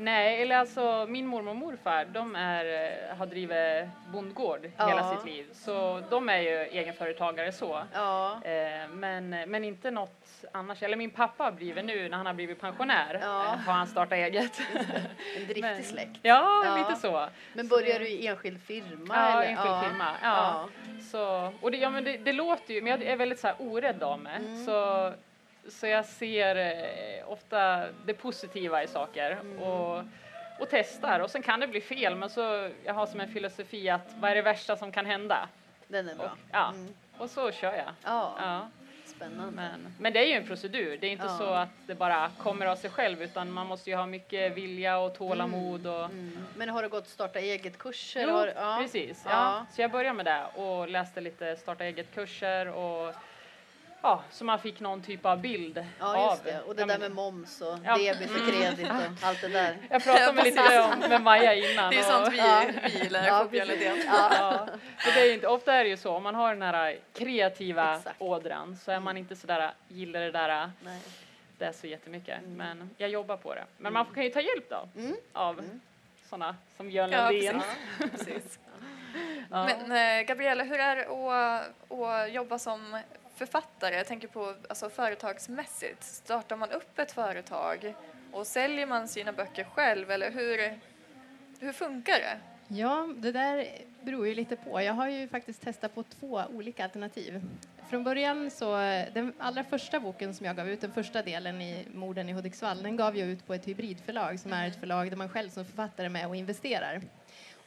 Nej, 0.00 0.42
eller 0.42 0.56
alltså 0.56 1.06
min 1.08 1.26
mormor 1.26 1.50
och 1.50 1.56
morfar, 1.56 2.04
de 2.04 2.36
är, 2.36 2.64
eh, 3.10 3.16
har 3.16 3.26
drivit 3.26 3.88
bondgård 4.12 4.60
hela 4.78 4.90
Ja. 4.96 5.16
sitt 5.16 5.24
liv. 5.34 5.46
Så 5.52 6.02
de 6.10 6.28
är 6.28 6.38
ju 6.38 6.58
egenföretagare 6.58 7.52
så. 7.52 7.82
Ja, 7.94 8.40
Eh, 8.44 8.88
men, 8.90 9.30
men 9.30 9.64
inte 9.64 9.90
något 9.90 10.44
annars. 10.52 10.82
Eller 10.82 10.96
min 10.96 11.10
pappa 11.10 11.44
har 11.44 11.52
blivit 11.52 11.84
nu 11.84 12.08
när 12.08 12.16
han 12.16 12.26
har 12.26 12.34
blivit 12.34 12.60
pensionär. 12.60 13.18
Ja. 13.22 13.44
eh, 13.44 13.50
Har 13.60 13.72
han 13.72 13.86
startat 13.86 14.12
eget. 14.12 14.60
en 15.36 15.46
driftig 15.48 15.84
släkt. 15.84 16.18
ja, 16.22 16.62
Ja. 16.64 16.76
lite 16.88 17.00
så. 17.00 17.28
Men 17.52 17.68
börjar 17.68 17.98
du 17.98 18.08
i 18.08 18.26
enskild 18.26 18.62
firma? 18.62 19.14
Ja, 19.16 19.42
eller? 19.42 19.50
enskild 19.52 19.90
firma. 19.92 20.10
Ja. 20.22 20.68
Så, 21.10 21.52
och 21.60 21.70
det, 21.70 21.76
ja, 21.76 21.90
men 21.90 22.04
det, 22.04 22.16
det 22.16 22.32
låter 22.32 22.74
ju, 22.74 22.82
men 22.82 22.90
jag 22.90 23.02
är 23.02 23.16
väldigt 23.16 23.40
så 23.40 23.46
här 23.46 23.56
orädd 23.58 24.02
av 24.02 24.20
mig. 24.20 24.36
Mm. 24.36 24.64
Så, 24.64 25.12
så 25.70 25.86
jag 25.86 26.04
ser 26.04 26.56
eh, 26.56 27.32
ofta 27.32 27.86
det 28.06 28.14
positiva 28.14 28.82
i 28.82 28.86
saker 28.86 29.30
Mm. 29.30 29.58
och, 29.58 29.98
och 30.60 30.66
testar. 30.70 31.20
Och 31.20 31.30
sen 31.30 31.42
kan 31.42 31.60
det 31.60 31.66
bli 31.66 31.80
fel, 31.80 32.14
men 32.14 32.30
så 32.30 32.70
jag 32.84 32.94
har 32.94 33.06
som 33.06 33.20
en 33.20 33.32
filosofi 33.32 33.90
att 33.90 34.14
vad 34.18 34.30
är 34.30 34.34
det 34.34 34.42
värsta 34.42 34.76
som 34.76 34.92
kan 34.92 35.06
hända? 35.06 35.48
Den 35.88 36.08
är 36.08 36.14
bra. 36.14 36.24
Och, 36.26 36.38
ja, 36.52 36.68
Mm. 36.68 36.94
och 37.18 37.30
så 37.30 37.52
kör 37.52 37.72
jag. 37.72 37.90
Ja, 38.04 38.34
Ja, 38.38 38.68
spännande. 39.06 39.52
men, 39.52 39.94
men 39.98 40.12
det 40.12 40.18
är 40.18 40.26
ju 40.26 40.32
en 40.32 40.46
procedur. 40.46 40.98
Det 41.00 41.06
är 41.06 41.10
inte 41.10 41.24
Ja. 41.26 41.38
så 41.38 41.44
att 41.44 41.68
det 41.86 41.94
bara 41.94 42.30
kommer 42.38 42.66
av 42.66 42.76
sig 42.76 42.90
själv, 42.90 43.22
utan 43.22 43.50
man 43.52 43.66
måste 43.66 43.90
ju 43.90 43.96
ha 43.96 44.06
mycket 44.06 44.52
vilja 44.56 44.98
och 44.98 45.14
tålamod. 45.14 45.86
Och, 45.86 46.04
Mm. 46.04 46.38
Men 46.56 46.68
har 46.68 46.82
du 46.82 46.88
gått 46.88 47.08
starta 47.08 47.38
eget-kurser? 47.38 48.22
Jo, 48.28 48.32
Har, 48.32 48.52
ja. 48.56 48.78
precis. 48.82 49.22
Ja. 49.24 49.30
Ja. 49.30 49.66
Så 49.74 49.82
jag 49.82 49.90
började 49.90 50.16
med 50.16 50.26
det 50.26 50.44
och 50.62 50.88
läste 50.88 51.20
lite 51.20 51.56
starta 51.56 51.84
eget-kurser 51.84 52.68
och 52.68 53.14
ja, 54.08 54.22
så 54.30 54.44
man 54.44 54.58
fick 54.58 54.80
någon 54.80 55.02
typ 55.02 55.26
av 55.26 55.40
bild 55.40 55.84
Ja, 55.98 56.16
av 56.16 56.30
just 56.30 56.44
det. 56.44 56.60
Och 56.60 56.74
det 56.74 56.80
ja, 56.82 56.86
där 56.86 56.98
men- 56.98 57.00
med 57.00 57.10
moms 57.12 57.60
och 57.60 57.78
Ja. 57.84 57.96
debit 57.96 58.30
och 58.30 58.48
kredit 58.52 58.88
och 58.90 59.26
allt 59.28 59.40
det 59.40 59.48
där. 59.48 59.76
Jag 59.90 60.04
pratade 60.04 60.32
med 60.32 60.44
lite 60.44 60.80
om, 60.80 61.08
med 61.10 61.22
Maja 61.22 61.54
innan. 61.54 61.90
Det 61.90 61.96
är 61.96 62.00
och- 62.00 62.04
sånt 62.24 62.32
vi, 62.34 62.38
Ja. 62.38 62.64
vi 63.02 63.08
lär 63.08 63.26
Ja. 63.26 63.48
Ja. 64.06 64.30
Ja, 64.38 64.68
för 64.98 65.12
det 65.12 65.20
är 65.20 65.24
ju 65.26 65.32
inte, 65.32 65.46
ofta 65.48 65.74
är 65.74 65.84
det 65.84 65.90
ju 65.90 65.96
så, 65.96 66.12
om 66.12 66.22
man 66.22 66.34
har 66.34 66.54
den 66.54 66.62
här 66.62 66.98
kreativa 67.12 67.96
Exakt. 67.96 68.16
ådran 68.22 68.76
så 68.76 68.90
är 68.92 69.00
man 69.00 69.16
inte 69.16 69.36
sådär, 69.36 69.72
gillar 69.88 70.20
det 70.20 70.30
där 70.30 70.70
Nej. 70.80 71.00
det 71.58 71.64
är 71.64 71.72
så 71.72 71.86
jättemycket. 71.86 72.38
Men 72.46 72.90
jag 72.96 73.10
jobbar 73.10 73.36
på 73.36 73.54
det. 73.54 73.64
Men 73.76 73.92
man 73.92 74.04
kan 74.06 74.22
ju 74.24 74.30
ta 74.30 74.40
hjälp 74.40 74.70
då 74.70 74.88
Mm. 75.00 75.16
av 75.32 75.60
sådana 76.30 76.56
som 76.76 76.88
Björn 76.88 77.10
Ja, 77.12 77.30
Lundin. 77.30 77.60
precis. 77.98 78.26
precis. 78.26 78.58
Ja. 79.50 79.64
Men 79.88 79.92
eh, 80.20 80.22
Gabriella, 80.26 80.64
hur 80.64 80.80
är 80.80 80.96
det 80.96 81.06
att, 81.06 82.00
att 82.00 82.32
jobba 82.32 82.58
som 82.58 83.00
författare? 83.38 83.96
Jag 83.96 84.06
tänker 84.06 84.28
på 84.28 84.54
alltså, 84.68 84.90
företagsmässigt. 84.90 86.04
Startar 86.04 86.56
man 86.56 86.70
upp 86.70 86.98
ett 86.98 87.12
företag 87.12 87.94
och 88.32 88.46
säljer 88.46 88.86
man 88.86 89.08
sina 89.08 89.32
böcker 89.32 89.64
själv 89.64 90.10
eller 90.10 90.30
hur, 90.30 90.78
hur 91.60 91.72
funkar 91.72 92.12
det? 92.12 92.38
Ja, 92.68 93.08
det 93.16 93.32
där 93.32 93.68
beror 94.02 94.26
ju 94.26 94.34
lite 94.34 94.56
på. 94.56 94.82
Jag 94.82 94.92
har 94.92 95.08
ju 95.08 95.28
faktiskt 95.28 95.62
testat 95.62 95.94
på 95.94 96.02
två 96.02 96.42
olika 96.54 96.84
alternativ. 96.84 97.42
Från 97.90 98.04
början 98.04 98.50
så, 98.50 98.76
den 99.14 99.32
allra 99.38 99.64
första 99.64 100.00
boken 100.00 100.34
som 100.34 100.46
jag 100.46 100.56
gav 100.56 100.68
ut, 100.68 100.80
den 100.80 100.92
första 100.92 101.22
delen 101.22 101.60
i 101.62 101.86
Morden 101.94 102.28
i 102.28 102.32
Hudiksvall, 102.32 102.82
den 102.82 102.96
gav 102.96 103.16
jag 103.16 103.28
ut 103.28 103.46
på 103.46 103.54
ett 103.54 103.68
hybridförlag 103.68 104.40
som 104.40 104.52
är 104.52 104.68
ett 104.68 104.80
förlag 104.80 105.10
där 105.10 105.16
man 105.16 105.28
själv 105.28 105.48
som 105.48 105.64
författare 105.64 106.06
är 106.06 106.10
med 106.10 106.26
och 106.26 106.36
investerar. 106.36 107.00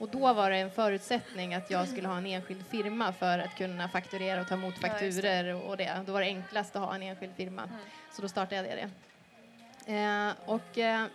Och 0.01 0.09
då 0.09 0.33
var 0.33 0.49
det 0.49 0.57
en 0.57 0.71
förutsättning 0.71 1.53
att 1.53 1.71
jag 1.71 1.87
skulle 1.87 2.07
ha 2.07 2.17
en 2.17 2.25
enskild 2.25 2.65
firma 2.67 3.13
för 3.13 3.39
att 3.39 3.55
kunna 3.55 3.89
fakturera 3.89 4.41
och 4.41 4.47
ta 4.47 4.53
emot 4.53 4.75
Ja, 4.81 4.87
fakturer 4.87 5.55
och 5.69 5.77
det. 5.77 6.03
Då 6.05 6.13
var 6.13 6.21
det 6.21 6.27
enklast 6.27 6.75
att 6.75 6.81
ha 6.81 6.95
en 6.95 7.01
enskild 7.03 7.35
firma. 7.35 7.63
Mm. 7.63 7.75
Så 8.11 8.21
då 8.21 8.27
startade 8.27 8.67
jag 8.67 8.77
det. 8.77 8.89
Eh, 9.93 10.33
och 10.45 10.77
eh, 10.77 11.05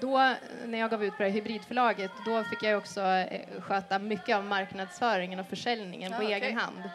då 0.00 0.34
när 0.66 0.78
jag 0.78 0.90
gav 0.90 1.04
ut 1.04 1.16
på 1.16 1.22
det 1.22 1.28
hybridförlaget, 1.28 2.10
då 2.26 2.44
fick 2.44 2.62
jag 2.62 2.78
också 2.78 3.00
eh, 3.00 3.60
sköta 3.60 3.98
mycket 3.98 4.36
av 4.36 4.44
marknadsföringen 4.44 5.38
och 5.40 5.46
försäljningen 5.46 6.12
Ja, 6.12 6.18
på 6.18 6.24
okej. 6.24 6.34
egen 6.34 6.58
hand. 6.58 6.90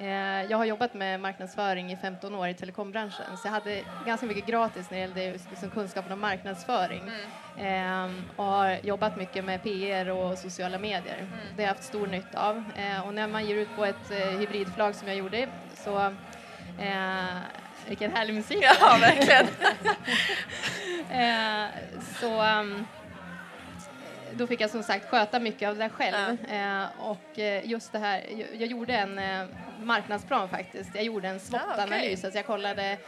Eh, 0.00 0.50
jag 0.50 0.58
har 0.58 0.64
jobbat 0.64 0.94
med 0.94 1.20
marknadsföring 1.20 1.92
i 1.92 1.96
15 1.96 2.34
år 2.34 2.48
i 2.48 2.54
telekombranschen, 2.54 3.36
så 3.36 3.46
jag 3.48 3.52
hade 3.52 3.82
ganska 4.06 4.26
mycket 4.26 4.46
gratis 4.46 4.90
när 4.90 4.98
det 4.98 5.00
gällde 5.00 5.32
liksom 5.50 5.70
kunskapen 5.70 6.12
om 6.12 6.20
marknadsföring. 6.20 7.02
Mm. 7.58 8.14
Eh, 8.14 8.22
och 8.36 8.44
har 8.44 8.78
jobbat 8.82 9.16
mycket 9.16 9.44
med 9.44 9.62
PR 9.62 10.08
och 10.10 10.38
sociala 10.38 10.78
medier. 10.78 11.18
Mm. 11.18 11.30
Det 11.56 11.62
har 11.62 11.68
jag 11.68 11.74
haft 11.74 11.84
stor 11.84 12.06
nytta 12.06 12.48
av. 12.48 12.64
Eh, 12.76 13.06
och 13.06 13.14
när 13.14 13.28
man 13.28 13.46
ger 13.46 13.56
ut 13.56 13.76
på 13.76 13.84
ett 13.84 14.10
eh, 14.10 14.38
hybridförlag 14.38 14.94
som 14.94 15.08
jag 15.08 15.16
gjorde, 15.16 15.48
så 15.74 15.98
eh, 16.78 17.38
vilken 17.88 18.12
härlig 18.12 18.34
musik! 18.34 18.64
Ja, 18.80 18.96
verkligen. 19.00 19.46
Eh, 21.10 21.66
så, 22.20 22.42
um, 22.42 22.86
då 24.32 24.46
fick 24.46 24.60
jag 24.60 24.70
som 24.70 24.82
sagt 24.82 25.10
sköta 25.10 25.40
mycket 25.40 25.68
av 25.68 25.76
det 25.76 25.84
där 25.84 25.88
själv. 25.88 26.44
Eh, 26.50 26.86
och 26.98 27.38
eh, 27.38 27.66
just 27.66 27.92
det 27.92 27.98
här, 27.98 28.24
jag, 28.58 28.68
gjorde 28.68 28.94
en 28.94 29.18
eh, 29.18 29.46
marknadsplan 29.82 30.48
faktiskt. 30.48 30.94
Jag 30.94 31.04
gjorde 31.04 31.28
en 31.28 31.40
SWOT-analys, 31.40 32.02
okay. 32.02 32.12
alltså 32.12 32.38
jag 32.38 32.46
kollade 32.46 32.98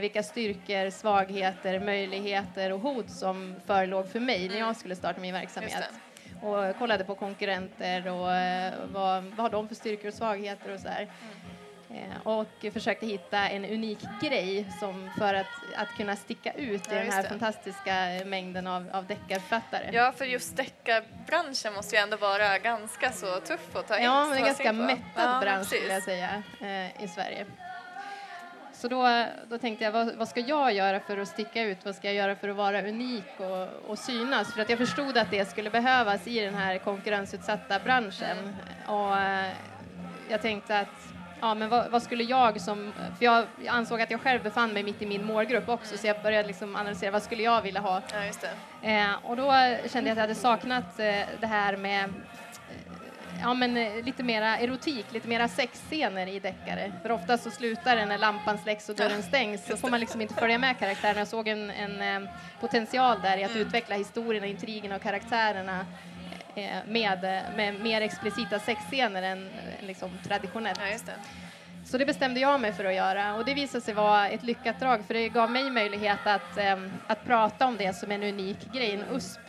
vilka 0.00 0.22
styrkor, 0.22 0.90
svagheter, 0.90 1.80
möjligheter 1.80 2.72
och 2.72 2.80
hot 2.80 3.10
som 3.10 3.54
förelåg 3.66 4.08
för 4.08 4.20
mig 4.20 4.48
när 4.48 4.58
jag 4.58 4.76
skulle 4.76 4.96
starta 4.96 5.20
min 5.20 5.34
verksamhet. 5.34 5.90
Och 6.42 6.78
kollade 6.78 7.04
på 7.04 7.14
konkurrenter 7.14 8.08
och 8.08 8.18
vad, 8.92 9.24
vad 9.24 9.38
har 9.38 9.50
de 9.50 9.68
för 9.68 9.74
styrkor 9.74 10.08
och 10.08 10.14
svagheter 10.14 10.74
och 10.74 10.80
så. 10.80 10.88
Mm. 10.88 11.08
Eh, 11.94 12.26
och 12.26 12.72
försökte 12.72 13.06
hitta 13.06 13.48
en 13.48 13.64
unik 13.64 13.98
grej 14.22 14.66
som 14.80 15.10
för 15.18 15.34
att, 15.34 15.46
att 15.76 15.96
kunna 15.96 16.16
sticka 16.16 16.52
ut 16.52 16.86
i 16.86 16.94
ja, 16.94 16.94
den 16.94 17.12
här 17.12 17.22
det. 17.22 17.28
fantastiska 17.28 17.94
mängden 18.26 18.66
av, 18.66 18.90
av 18.92 19.06
deckarförfattare. 19.06 19.90
Ja, 19.92 20.12
för 20.12 20.24
just 20.24 20.56
deckarbranschen 20.56 21.74
måste 21.74 21.96
ju 21.96 22.02
ändå 22.02 22.16
vara 22.16 22.58
ganska 22.58 23.12
så 23.12 23.40
tuff 23.40 23.76
att 23.76 23.88
ta 23.88 23.98
in. 23.98 24.04
Ja, 24.04 24.24
men 24.24 24.38
en 24.38 24.44
ganska 24.44 24.72
mättad 24.72 25.02
ja, 25.16 25.40
bransch 25.40 25.66
skulle 25.66 25.92
jag 25.92 26.02
säga 26.02 26.42
eh, 26.60 27.04
i 27.04 27.08
Sverige. 27.08 27.46
Så 28.72 28.88
då, 28.88 29.26
då 29.48 29.58
tänkte 29.58 29.84
jag, 29.84 29.92
vad, 29.92 30.14
vad, 30.14 30.28
ska 30.28 30.40
jag 30.40 30.72
göra 30.72 31.00
för 31.00 31.18
att 31.18 31.28
sticka 31.28 31.62
ut? 31.62 31.84
Vad 31.84 31.94
ska 31.94 32.06
jag 32.06 32.14
göra 32.14 32.36
för 32.36 32.48
att 32.48 32.56
vara 32.56 32.82
unik 32.82 33.24
och, 33.36 33.90
och 33.90 33.98
synas? 33.98 34.54
För 34.54 34.62
att 34.62 34.70
jag 34.70 34.78
förstod 34.78 35.18
att 35.18 35.30
det 35.30 35.50
skulle 35.50 35.70
behövas 35.70 36.26
i 36.26 36.40
den 36.40 36.54
här 36.54 36.78
konkurrensutsatta 36.78 37.78
branschen. 37.78 38.38
Mm. 38.38 38.54
Och 38.96 39.18
eh, 39.18 39.52
jag 40.28 40.42
tänkte 40.42 40.78
att 40.78 41.13
ja, 41.44 41.54
men 41.54 41.68
vad, 41.68 41.90
vad, 41.90 42.02
skulle 42.02 42.24
jag 42.24 42.60
som, 42.60 42.92
för 43.18 43.24
jag, 43.24 43.46
ansåg 43.68 44.00
att 44.00 44.10
jag 44.10 44.20
själv 44.20 44.42
befann 44.42 44.72
mig 44.72 44.82
mitt 44.82 45.02
i 45.02 45.06
min 45.06 45.24
målgrupp 45.24 45.68
också 45.68 45.98
så 45.98 46.06
jag 46.06 46.22
började 46.22 46.48
liksom 46.48 46.76
analysera 46.76 47.10
vad 47.10 47.22
skulle 47.22 47.42
jag 47.42 47.62
vilja 47.62 47.80
ha. 47.80 48.02
Ja, 48.12 48.88
eh, 48.88 49.14
och 49.22 49.36
då 49.36 49.52
kände 49.88 50.10
jag 50.10 50.12
att 50.12 50.16
jag 50.16 50.16
hade 50.16 50.34
saknat 50.34 51.00
eh, 51.00 51.20
det 51.40 51.46
här 51.46 51.76
med 51.76 52.04
eh, 52.04 52.10
ja, 53.42 53.54
men, 53.54 53.76
eh, 53.76 54.04
lite 54.04 54.22
mera 54.22 54.58
erotik, 54.58 55.06
lite 55.12 55.28
mera 55.28 55.48
sexscener 55.48 56.26
i 56.26 56.38
deckare. 56.38 56.92
För 57.02 57.10
ofta 57.12 57.38
så 57.38 57.50
slutar 57.50 57.96
det 57.96 58.06
när 58.06 58.18
lampan 58.18 58.58
släcks 58.58 58.88
och 58.88 58.96
dörren 58.96 59.22
stängs 59.22 59.66
så 59.66 59.76
får 59.76 59.90
man 59.90 60.00
liksom 60.00 60.20
inte 60.20 60.34
följa 60.34 60.58
med 60.58 60.78
karaktärerna. 60.78 61.20
Jag 61.20 61.28
såg 61.28 61.48
en, 61.48 61.70
en 61.70 62.24
eh, 62.24 62.30
potential 62.60 63.18
där 63.22 63.38
i 63.38 63.44
att 63.44 63.50
mm. 63.50 63.62
utveckla 63.62 63.96
historierna, 63.96 64.46
intrigerna 64.46 64.96
och 64.96 65.02
karaktärerna 65.02 65.86
med, 66.86 67.42
med 67.56 67.80
mer 67.80 68.00
explicita 68.00 68.58
sexscener 68.58 69.22
än 69.22 69.48
liksom, 69.80 70.10
traditionellt. 70.24 70.80
Ja, 70.80 70.98
det. 71.06 71.12
Så 71.84 71.98
det 71.98 72.06
bestämde 72.06 72.40
jag 72.40 72.60
mig 72.60 72.72
för 72.72 72.84
att 72.84 72.94
göra 72.94 73.34
och 73.34 73.44
det 73.44 73.54
visade 73.54 73.84
sig 73.84 73.94
vara 73.94 74.28
ett 74.28 74.42
lyckat 74.42 74.80
drag 74.80 75.04
för 75.06 75.14
det 75.14 75.28
gav 75.28 75.50
mig 75.50 75.70
möjlighet 75.70 76.26
att, 76.26 76.58
ähm, 76.58 76.92
att 77.06 77.24
prata 77.24 77.66
om 77.66 77.76
det 77.76 77.96
som 77.96 78.10
en 78.10 78.22
unik 78.22 78.72
grej, 78.72 78.94
en 78.94 79.16
USP 79.16 79.40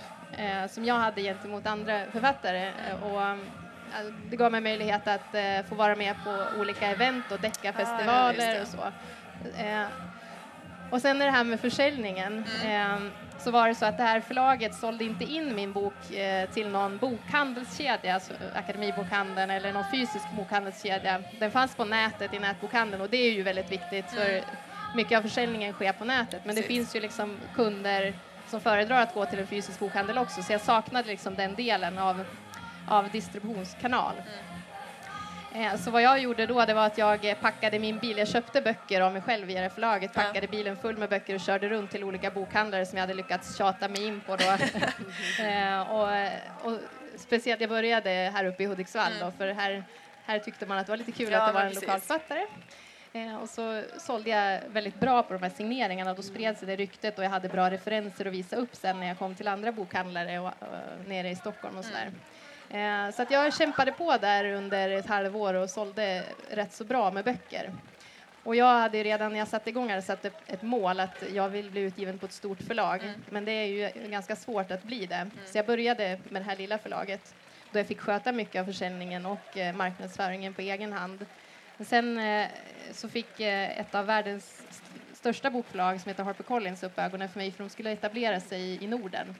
som 0.69 0.85
jag 0.85 0.95
hade 0.95 1.21
gentemot 1.21 1.65
andra 1.65 2.01
författare. 2.11 2.71
Och, 3.01 3.21
det 4.29 4.35
gav 4.35 4.51
mig 4.51 4.61
möjlighet 4.61 5.07
att 5.07 5.35
få 5.69 5.75
vara 5.75 5.95
med 5.95 6.15
på 6.23 6.59
olika 6.59 6.87
event 6.87 7.31
och 7.31 7.39
deckarfestivaler 7.39 8.51
ah, 8.51 8.55
ja, 8.55 8.61
och 8.61 8.67
så. 8.67 8.91
och 10.91 11.01
sen 11.01 11.21
är 11.21 11.25
det 11.25 11.31
här 11.31 11.43
med 11.43 11.59
försäljningen. 11.59 12.45
Mm 12.63 13.11
så 13.39 13.51
var 13.51 13.67
det 13.67 13.75
så 13.75 13.85
att 13.85 13.97
det 13.97 14.03
här 14.03 14.21
förlaget 14.21 14.75
sålde 14.75 15.03
inte 15.03 15.23
in 15.23 15.55
min 15.55 15.71
bok 15.71 16.11
eh, 16.11 16.49
till 16.49 16.69
någon 16.69 16.97
bokhandelskedja, 16.97 18.13
alltså 18.13 18.33
Akademibokhandeln 18.55 19.51
eller 19.51 19.73
någon 19.73 19.91
fysisk 19.91 20.25
bokhandelskedja. 20.37 21.21
Den 21.39 21.51
fanns 21.51 21.75
på 21.75 21.85
nätet 21.85 22.33
i 22.33 22.39
nätbokhandeln 22.39 23.01
och 23.01 23.09
det 23.09 23.17
är 23.17 23.31
ju 23.31 23.43
väldigt 23.43 23.71
viktigt 23.71 24.11
för 24.11 24.29
mm. 24.29 24.45
mycket 24.95 25.17
av 25.17 25.21
försäljningen 25.21 25.73
sker 25.73 25.93
på 25.93 26.05
nätet. 26.05 26.41
Men 26.45 26.55
Precis. 26.55 26.63
det 26.63 26.73
finns 26.73 26.95
ju 26.95 26.99
liksom 26.99 27.37
kunder 27.55 28.13
som 28.47 28.61
föredrar 28.61 29.01
att 29.01 29.13
gå 29.13 29.25
till 29.25 29.39
en 29.39 29.47
fysisk 29.47 29.79
bokhandel 29.79 30.17
också 30.17 30.43
så 30.43 30.53
jag 30.53 30.61
saknade 30.61 31.07
liksom 31.07 31.35
den 31.35 31.55
delen 31.55 31.97
av, 31.97 32.25
av 32.87 33.09
distributionskanal. 33.09 34.13
Mm. 34.13 34.44
Eh, 35.55 35.75
så 35.75 35.91
vad 35.91 36.01
jag 36.01 36.19
gjorde 36.19 36.45
då 36.45 36.65
det 36.65 36.73
var 36.73 36.85
att 36.85 36.97
jag 36.97 37.35
packade 37.41 37.79
min 37.79 37.99
bil, 37.99 38.17
jag 38.17 38.27
köpte 38.27 38.61
böcker 38.61 39.01
av 39.01 39.13
mig 39.13 39.21
själv 39.21 39.47
via 39.47 39.69
förlaget, 39.69 40.13
packade 40.13 40.47
bilen 40.47 40.77
full 40.77 40.97
med 40.97 41.09
böcker 41.09 41.35
och 41.35 41.39
körde 41.39 41.69
runt 41.69 41.91
till 41.91 42.03
olika 42.03 42.31
bokhandlare 42.31 42.85
som 42.85 42.97
jag 42.97 43.03
hade 43.03 43.13
lyckats 43.13 43.57
tjata 43.57 43.87
mig 43.87 44.07
in 44.07 44.21
på 44.21 44.35
då. 44.35 44.45
Eh, 45.43 45.81
och, 45.81 46.09
och, 46.71 46.79
speciellt, 47.17 47.61
jag 47.61 47.69
började 47.69 48.09
här 48.09 48.45
uppe 48.45 48.63
i 48.63 48.65
Hudiksvall 48.65 49.11
mm. 49.11 49.25
då, 49.25 49.31
för 49.37 49.47
här, 49.47 49.83
här 50.25 50.39
tyckte 50.39 50.65
man 50.65 50.77
att 50.77 50.85
det 50.85 50.91
var 50.91 50.97
lite 50.97 51.11
kul 51.11 51.31
ja, 51.31 51.41
att 51.41 51.47
det 51.49 51.53
var 51.53 51.61
en 51.61 51.67
precis. 51.67 51.81
lokal 51.81 51.99
författare. 51.99 52.45
Eh, 53.13 53.35
och 53.35 53.49
så 53.49 53.83
sålde 53.97 54.29
jag 54.29 54.61
väldigt 54.69 54.99
bra 54.99 55.23
på 55.23 55.33
de 55.33 55.43
här 55.43 55.49
signeringarna. 55.49 56.13
Då 56.13 56.21
spred 56.21 56.57
sig 56.57 56.67
det 56.67 56.75
ryktet 56.75 57.17
och 57.17 57.23
jag 57.23 57.29
hade 57.29 57.49
bra 57.49 57.69
referenser 57.69 58.25
att 58.25 58.33
visa 58.33 58.55
upp 58.55 58.75
sen 58.75 58.99
när 58.99 59.07
jag 59.07 59.17
kom 59.17 59.35
till 59.35 59.47
andra 59.47 59.71
bokhandlare 59.71 60.39
och, 60.39 60.47
och, 60.47 61.07
nere 61.07 61.29
i 61.29 61.35
Stockholm 61.35 61.77
och 61.77 61.85
sådär. 61.85 62.01
Mm. 62.01 62.19
Eh, 62.69 63.11
så 63.11 63.21
att 63.21 63.31
jag 63.31 63.53
kämpade 63.53 63.91
på 63.91 64.17
där 64.17 64.45
under 64.45 64.89
ett 64.89 65.05
halvår 65.05 65.53
och 65.53 65.69
sålde 65.69 66.23
rätt 66.49 66.73
så 66.73 66.83
bra 66.83 67.11
med 67.11 67.25
böcker. 67.25 67.71
Och 68.43 68.55
jag 68.55 68.79
hade 68.79 69.03
redan 69.03 69.31
när 69.31 69.39
jag 69.39 69.47
satte 69.47 69.69
igång 69.69 69.89
hade 69.89 70.01
satt 70.01 70.25
ett, 70.25 70.61
mål 70.61 70.99
att 70.99 71.23
jag 71.33 71.49
vill 71.49 71.71
bli 71.71 71.81
utgiven 71.81 72.19
på 72.19 72.25
ett 72.25 72.31
stort 72.31 72.61
förlag. 72.61 73.03
Mm. 73.03 73.21
Men 73.29 73.45
det 73.45 73.51
är 73.51 73.65
ju 73.65 74.09
ganska 74.09 74.35
svårt 74.35 74.71
att 74.71 74.83
bli 74.83 75.05
det. 75.05 75.15
Mm. 75.15 75.31
Så 75.45 75.57
jag 75.57 75.65
började 75.65 76.19
med 76.29 76.41
det 76.41 76.45
här 76.45 76.57
lilla 76.57 76.77
förlaget 76.77 77.35
då 77.71 77.79
jag 77.79 77.87
fick 77.87 77.99
sköta 77.99 78.31
mycket 78.31 78.61
av 78.61 78.65
försäljningen 78.65 79.25
och 79.25 79.57
eh, 79.57 79.75
marknadsföringen 79.75 80.53
på 80.53 80.61
egen 80.61 80.93
hand. 80.93 81.25
Men 81.77 81.85
sen 81.85 82.17
eh, 82.19 82.47
så 82.91 83.09
fick 83.09 83.39
ett 83.39 83.95
av 83.95 84.05
världens 84.05 84.63
största 85.13 85.49
bokförlag 85.49 86.01
som 86.01 86.09
heter 86.09 86.23
HarperCollins 86.23 86.83
upp 86.83 86.99
ögonen 86.99 87.29
för 87.29 87.39
mig 87.39 87.51
för 87.51 87.63
de 87.63 87.69
skulle 87.69 87.91
etablera 87.91 88.39
sig 88.39 88.83
i 88.83 88.87
Norden. 88.87 89.35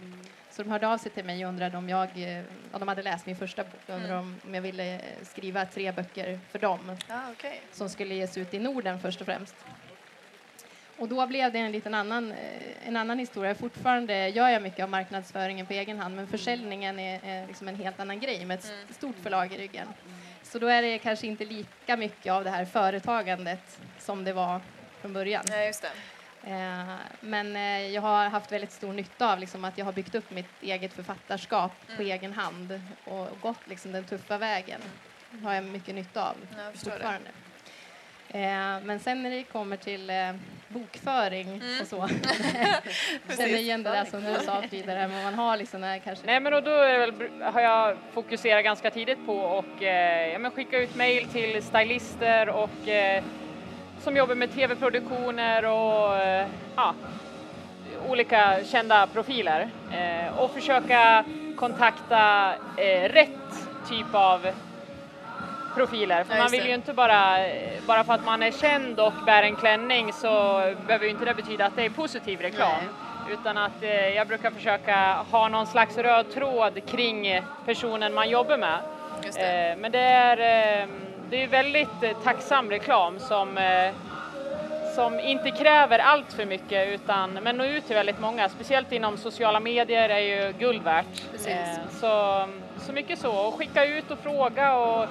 Mm. 0.55 0.63
Så 0.63 0.63
de 0.63 0.71
hörde 0.71 0.87
av 0.87 0.97
sig 0.97 1.11
till 1.11 1.25
mig 1.25 1.45
och 1.45 1.49
undrade 1.49 1.77
om 1.77 1.89
jag, 1.89 2.09
eh, 2.15 2.43
om 2.71 2.79
de 2.79 2.87
hade 2.87 3.01
läst 3.01 3.25
min 3.25 3.35
första 3.35 3.63
bok, 3.63 3.81
undrade 3.87 4.13
mm. 4.13 4.39
om 4.45 4.53
jag 4.53 4.61
ville 4.61 5.01
skriva 5.23 5.65
tre 5.65 5.91
böcker 5.91 6.39
för 6.51 6.59
dem 6.59 6.97
ah, 7.09 7.31
okay. 7.31 7.57
som 7.71 7.89
skulle 7.89 8.15
ges 8.15 8.37
ut 8.37 8.53
i 8.53 8.59
Norden 8.59 8.99
först 8.99 9.21
och 9.21 9.25
främst. 9.25 9.55
Och 10.97 11.07
då 11.07 11.27
blev 11.27 11.51
det 11.51 11.59
en 11.59 11.71
liten 11.71 11.93
annan, 11.93 12.31
eh, 12.31 12.87
en 12.87 12.97
annan 12.97 13.19
historia. 13.19 13.55
Fortfarande 13.55 14.29
gör 14.29 14.49
jag 14.49 14.61
mycket 14.61 14.83
av 14.83 14.89
marknadsföringen 14.89 15.65
på 15.65 15.73
egen 15.73 15.99
hand 15.99 16.15
men 16.15 16.27
försäljningen 16.27 16.99
är, 16.99 17.19
är 17.23 17.47
liksom 17.47 17.67
en 17.67 17.75
helt 17.75 17.99
annan 17.99 18.19
grej 18.19 18.45
med 18.45 18.59
ett 18.59 18.69
mm. 18.69 18.93
stort 18.93 19.15
förlag 19.23 19.53
i 19.53 19.57
ryggen. 19.57 19.87
Så 20.43 20.59
då 20.59 20.67
är 20.67 20.81
det 20.81 20.97
kanske 20.97 21.27
inte 21.27 21.45
lika 21.45 21.97
mycket 21.97 22.31
av 22.31 22.43
det 22.43 22.49
här 22.49 22.65
företagandet 22.65 23.79
som 23.99 24.23
det 24.23 24.33
var 24.33 24.61
från 25.01 25.13
början. 25.13 25.45
Ja, 25.49 25.63
just 25.63 25.81
det. 25.81 25.91
Eh, 26.45 26.95
men 27.19 27.55
eh, 27.55 27.87
jag 27.87 28.01
har 28.01 28.29
haft 28.29 28.51
väldigt 28.51 28.71
stor 28.71 28.93
nytta 28.93 29.33
av 29.33 29.39
liksom, 29.39 29.65
att 29.65 29.77
jag 29.77 29.85
har 29.85 29.93
byggt 29.93 30.15
upp 30.15 30.31
mitt 30.31 30.61
eget 30.61 30.93
författarskap 30.93 31.71
mm. 31.87 31.97
på 31.97 32.03
egen 32.03 32.33
hand 32.33 32.81
och 33.05 33.27
gått 33.41 33.67
liksom, 33.67 33.91
den 33.91 34.03
tuffa 34.03 34.37
vägen. 34.37 34.81
Det 35.31 35.45
har 35.45 35.53
jag 35.53 35.63
mycket 35.63 35.95
nytta 35.95 36.29
av 36.29 36.35
fortfarande. 36.73 37.29
Eh, 38.29 38.85
men 38.85 38.99
sen 38.99 39.23
när 39.23 39.29
det 39.29 39.43
kommer 39.43 39.77
till 39.77 40.11
bokföring 40.67 41.47
mm. 41.47 41.81
och 41.81 41.87
så. 41.87 42.07
Känner 43.37 43.57
igen 43.57 43.83
det 43.83 43.89
där 43.89 44.05
som 44.05 44.23
du 44.23 44.35
sa 44.45 44.61
Frida, 44.69 45.07
men 45.07 45.23
man 45.23 45.33
har 45.33 45.57
liksom 45.57 45.83
här 45.83 45.99
kanske... 45.99 46.25
Nej 46.25 46.39
men 46.39 46.53
och 46.53 46.63
då 46.63 46.71
väl, 46.71 47.13
har 47.41 47.61
jag 47.61 47.97
fokuserat 48.13 48.63
ganska 48.63 48.91
tidigt 48.91 49.25
på 49.25 49.37
och 49.37 49.83
eh, 49.83 50.31
ja, 50.33 50.39
men 50.39 50.51
skicka 50.51 50.79
ut 50.79 50.95
mejl 50.95 51.27
till 51.27 51.63
stylister 51.63 52.49
och 52.49 52.87
eh, 52.87 53.23
som 53.99 54.17
jobbar 54.17 54.35
med 54.35 54.53
tv-produktioner 54.53 55.65
och 55.65 56.21
ja, 56.85 56.93
olika 58.09 58.63
kända 58.65 59.07
profiler 59.07 59.69
eh, 59.91 60.39
och 60.39 60.51
försöka 60.51 61.25
kontakta 61.55 62.53
eh, 62.77 63.09
rätt 63.09 63.29
typ 63.89 64.15
av 64.15 64.47
profiler. 65.75 66.23
För 66.23 66.37
man 66.37 66.51
vill 66.51 66.65
ju 66.65 66.73
inte 66.73 66.93
bara, 66.93 67.37
bara 67.87 68.03
för 68.03 68.13
att 68.13 68.25
man 68.25 68.43
är 68.43 68.51
känd 68.51 68.99
och 68.99 69.13
bär 69.25 69.43
en 69.43 69.55
klänning 69.55 70.13
så 70.13 70.29
behöver 70.87 71.05
ju 71.05 71.11
inte 71.11 71.25
det 71.25 71.33
betyda 71.33 71.65
att 71.65 71.75
det 71.75 71.85
är 71.85 71.89
positiv 71.89 72.41
reklam. 72.41 72.77
Nej. 72.77 73.33
Utan 73.33 73.57
att 73.57 73.83
eh, 73.83 74.07
jag 74.07 74.27
brukar 74.27 74.51
försöka 74.51 75.13
ha 75.31 75.47
någon 75.47 75.67
slags 75.67 75.97
röd 75.97 76.33
tråd 76.33 76.81
kring 76.85 77.41
personen 77.65 78.13
man 78.13 78.29
jobbar 78.29 78.57
med. 78.57 78.79
Det. 79.21 79.71
Eh, 79.71 79.77
men 79.77 79.91
det 79.91 79.99
är 79.99 80.37
eh, 80.81 80.87
det 81.29 81.43
är 81.43 81.47
väldigt 81.47 82.03
eh, 82.03 82.17
tacksam 82.23 82.69
reklam 82.69 83.19
som, 83.19 83.57
som 84.95 85.19
inte 85.19 85.51
kräver 85.51 85.99
allt 85.99 86.33
för 86.33 86.45
mycket 86.45 86.87
utan 86.87 87.31
men 87.31 87.57
når 87.57 87.67
ut 87.67 87.87
till 87.87 87.95
väldigt 87.95 88.19
många. 88.19 88.49
Speciellt 88.49 88.91
inom 88.91 89.17
sociala 89.17 89.59
medier 89.59 90.09
är 90.09 90.19
ju 90.19 90.53
guld 90.59 90.83
värt. 90.83 91.05
Eh, 91.47 91.89
så, 91.91 92.45
så 92.77 92.93
mycket 92.93 93.19
så, 93.19 93.31
och 93.31 93.53
skicka 93.53 93.85
ut 93.85 94.11
och 94.11 94.19
fråga 94.19 94.75
och 94.75 95.05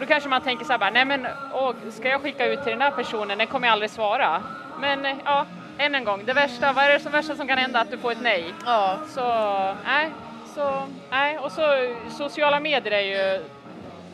då 0.00 0.06
kanske 0.06 0.28
man 0.28 0.40
tänker 0.40 0.64
så 0.64 0.72
här 0.72 0.78
bara, 0.78 0.90
nej 0.90 1.04
men 1.04 1.26
åh, 1.52 1.72
ska 1.90 2.08
jag 2.08 2.20
skicka 2.20 2.46
ut 2.46 2.62
till 2.62 2.72
den 2.72 2.80
här 2.80 2.90
personen, 2.90 3.38
den 3.38 3.46
kommer 3.46 3.66
jag 3.66 3.72
aldrig 3.72 3.90
svara. 3.90 4.42
Men 4.80 5.20
ja, 5.24 5.46
än 5.78 5.94
en 5.94 6.04
gång, 6.04 6.24
det 6.24 6.32
värsta, 6.32 6.72
vad 6.72 6.84
är 6.84 6.92
det 6.92 7.00
som 7.00 7.12
värsta 7.12 7.36
som 7.36 7.48
kan 7.48 7.58
hända? 7.58 7.80
Att 7.80 7.90
du 7.90 7.98
får 7.98 8.12
ett 8.12 8.22
nej. 8.22 8.54
Ja. 8.66 8.98
Så, 9.08 9.22
nej, 9.84 10.10
så, 10.54 10.82
nej, 11.10 11.38
och 11.38 11.52
så 11.52 11.94
sociala 12.10 12.60
medier 12.60 12.92
är 12.92 13.00
ju 13.00 13.44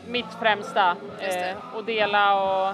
mitt 0.07 0.33
främsta. 0.41 0.95
Eh, 1.19 1.83
dela 1.85 2.35
och 2.35 2.73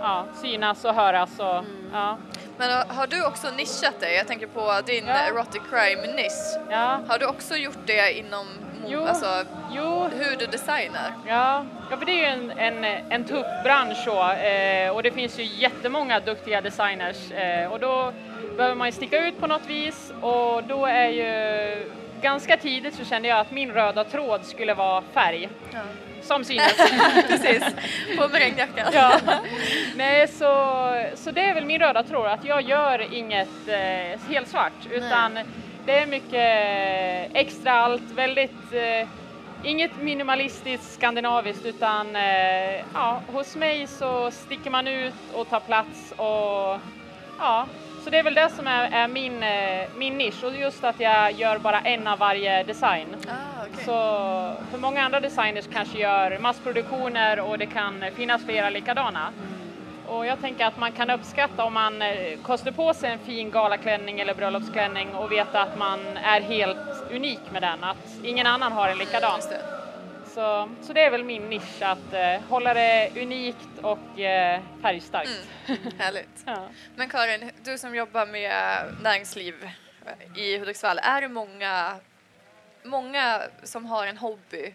ja, 0.00 0.24
synas 0.42 0.84
och 0.84 0.94
höras. 0.94 1.38
Och, 1.38 1.58
mm. 1.58 1.90
ja. 1.92 2.16
Men 2.58 2.88
har 2.88 3.06
du 3.06 3.26
också 3.26 3.50
nischat 3.50 4.00
dig? 4.00 4.14
Jag 4.14 4.26
tänker 4.26 4.46
på 4.46 4.80
din 4.86 5.06
ja. 5.06 5.14
erotic 5.14 5.62
crime-nisch. 5.70 6.70
Ja. 6.70 7.00
Har 7.08 7.18
du 7.18 7.26
också 7.26 7.56
gjort 7.56 7.86
det 7.86 8.18
inom 8.18 8.46
mo- 8.88 9.08
alltså, 9.08 9.44
jo, 9.70 10.08
hur 10.16 10.36
du 10.36 10.46
designar. 10.46 11.12
Ja, 11.26 11.64
ja 11.90 11.96
för 11.96 12.06
det 12.06 12.12
är 12.12 12.16
ju 12.16 12.24
en, 12.24 12.50
en, 12.50 12.84
en 12.84 13.24
tuff 13.24 13.46
bransch 13.64 13.96
så, 14.04 14.32
eh, 14.32 14.90
och 14.90 15.02
det 15.02 15.10
finns 15.10 15.38
ju 15.38 15.44
jättemånga 15.44 16.20
duktiga 16.20 16.60
designers 16.60 17.32
eh, 17.32 17.72
och 17.72 17.80
då 17.80 18.12
behöver 18.56 18.74
man 18.74 18.88
ju 18.88 18.92
sticka 18.92 19.26
ut 19.26 19.40
på 19.40 19.46
något 19.46 19.66
vis 19.66 20.12
och 20.20 20.64
då 20.64 20.86
är 20.86 21.08
ju 21.08 21.92
ganska 22.22 22.56
tidigt 22.56 22.94
så 22.94 23.04
kände 23.04 23.28
jag 23.28 23.38
att 23.38 23.50
min 23.50 23.72
röda 23.72 24.04
tråd 24.04 24.44
skulle 24.44 24.74
vara 24.74 25.02
färg. 25.14 25.48
Ja. 25.72 25.80
Som 26.28 26.44
synes. 26.44 26.76
Precis, 27.28 27.64
på 28.16 28.28
regnjackan. 28.32 28.92
ja. 28.92 29.20
Nej, 29.96 30.28
så, 30.28 30.44
så 31.14 31.30
det 31.30 31.40
är 31.40 31.54
väl 31.54 31.64
min 31.64 31.80
röda 31.80 32.02
tråd, 32.02 32.26
att 32.26 32.44
jag 32.44 32.62
gör 32.62 33.14
inget 33.14 33.68
eh, 33.68 34.20
helt 34.30 34.48
svart 34.48 34.86
utan 34.90 35.38
det 35.86 35.98
är 35.98 36.06
mycket 36.06 37.36
extra 37.36 37.72
allt, 37.72 38.10
väldigt 38.14 38.72
eh, 38.72 39.08
Inget 39.64 40.02
minimalistiskt 40.02 40.92
skandinaviskt 40.92 41.66
utan 41.66 42.16
eh, 42.16 42.84
ja, 42.94 43.22
hos 43.32 43.56
mig 43.56 43.86
så 43.86 44.30
sticker 44.30 44.70
man 44.70 44.88
ut 44.88 45.14
och 45.34 45.48
tar 45.48 45.60
plats 45.60 46.12
och 46.16 46.80
ja, 47.38 47.66
så 48.04 48.10
det 48.10 48.18
är 48.18 48.22
väl 48.22 48.34
det 48.34 48.50
som 48.50 48.66
är, 48.66 48.90
är 48.90 49.08
min, 49.08 49.42
eh, 49.42 49.88
min 49.96 50.18
nisch 50.18 50.44
och 50.44 50.54
just 50.54 50.84
att 50.84 51.00
jag 51.00 51.32
gör 51.32 51.58
bara 51.58 51.80
en 51.80 52.06
av 52.06 52.18
varje 52.18 52.62
design. 52.62 53.16
Ah, 53.28 53.32
okej. 53.62 53.84
Så 53.84 53.92
för 54.70 54.78
många 54.78 55.02
andra 55.02 55.20
designers 55.20 55.66
kanske 55.72 55.98
gör 55.98 56.38
massproduktioner 56.38 57.40
och 57.40 57.58
det 57.58 57.66
kan 57.66 58.04
finnas 58.16 58.44
flera 58.44 58.70
likadana. 58.70 59.32
Och 60.06 60.26
jag 60.26 60.40
tänker 60.40 60.66
att 60.66 60.78
man 60.78 60.92
kan 60.92 61.10
uppskatta 61.10 61.64
om 61.64 61.74
man 61.74 62.02
eh, 62.02 62.38
kostar 62.42 62.70
på 62.70 62.94
sig 62.94 63.12
en 63.12 63.18
fin 63.18 63.50
galaklänning 63.50 64.20
eller 64.20 64.34
bröllopsklänning 64.34 65.14
och 65.14 65.32
veta 65.32 65.62
att 65.62 65.78
man 65.78 66.00
är 66.16 66.40
helt 66.40 66.78
unik 67.10 67.40
med 67.52 67.62
den, 67.62 67.84
att 67.84 67.96
ingen 68.22 68.46
annan 68.46 68.72
har 68.72 68.88
en 68.88 68.98
likadan. 68.98 69.40
Det. 69.50 69.67
Så, 70.38 70.68
så 70.82 70.92
det 70.92 71.00
är 71.00 71.10
väl 71.10 71.24
min 71.24 71.48
nisch, 71.48 71.82
att 71.82 72.12
eh, 72.12 72.40
hålla 72.48 72.74
det 72.74 73.10
unikt 73.16 73.68
och 73.82 74.20
eh, 74.20 74.60
färgstarkt. 74.82 75.48
Mm, 75.66 75.80
härligt. 75.98 76.42
Ja. 76.46 76.68
Men 76.96 77.08
Karin, 77.08 77.50
du 77.64 77.78
som 77.78 77.94
jobbar 77.94 78.26
med 78.26 78.84
näringsliv 79.02 79.54
i 80.36 80.58
Hudiksvall, 80.58 80.98
är 81.02 81.20
det 81.20 81.28
många, 81.28 81.96
många 82.82 83.42
som 83.62 83.86
har 83.86 84.06
en 84.06 84.18
hobby, 84.18 84.74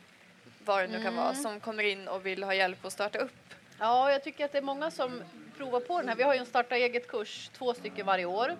vad 0.65 0.83
det 0.83 0.87
nu 0.87 1.03
kan 1.03 1.15
vara, 1.15 1.33
som 1.33 1.59
kommer 1.59 1.83
in 1.83 2.07
och 2.07 2.25
vill 2.25 2.43
ha 2.43 2.53
hjälp 2.53 2.85
att 2.85 2.93
starta 2.93 3.19
upp? 3.19 3.53
Ja, 3.79 4.11
jag 4.11 4.23
tycker 4.23 4.45
att 4.45 4.51
det 4.51 4.57
är 4.57 4.61
många 4.61 4.91
som 4.91 5.23
provar 5.57 5.79
på 5.79 5.99
den 5.99 6.09
här. 6.09 6.15
Vi 6.15 6.23
har 6.23 6.33
ju 6.33 6.39
en 6.39 6.45
starta 6.45 6.75
eget-kurs, 6.75 7.49
två 7.57 7.73
stycken 7.73 8.05
varje 8.05 8.25
år. 8.25 8.55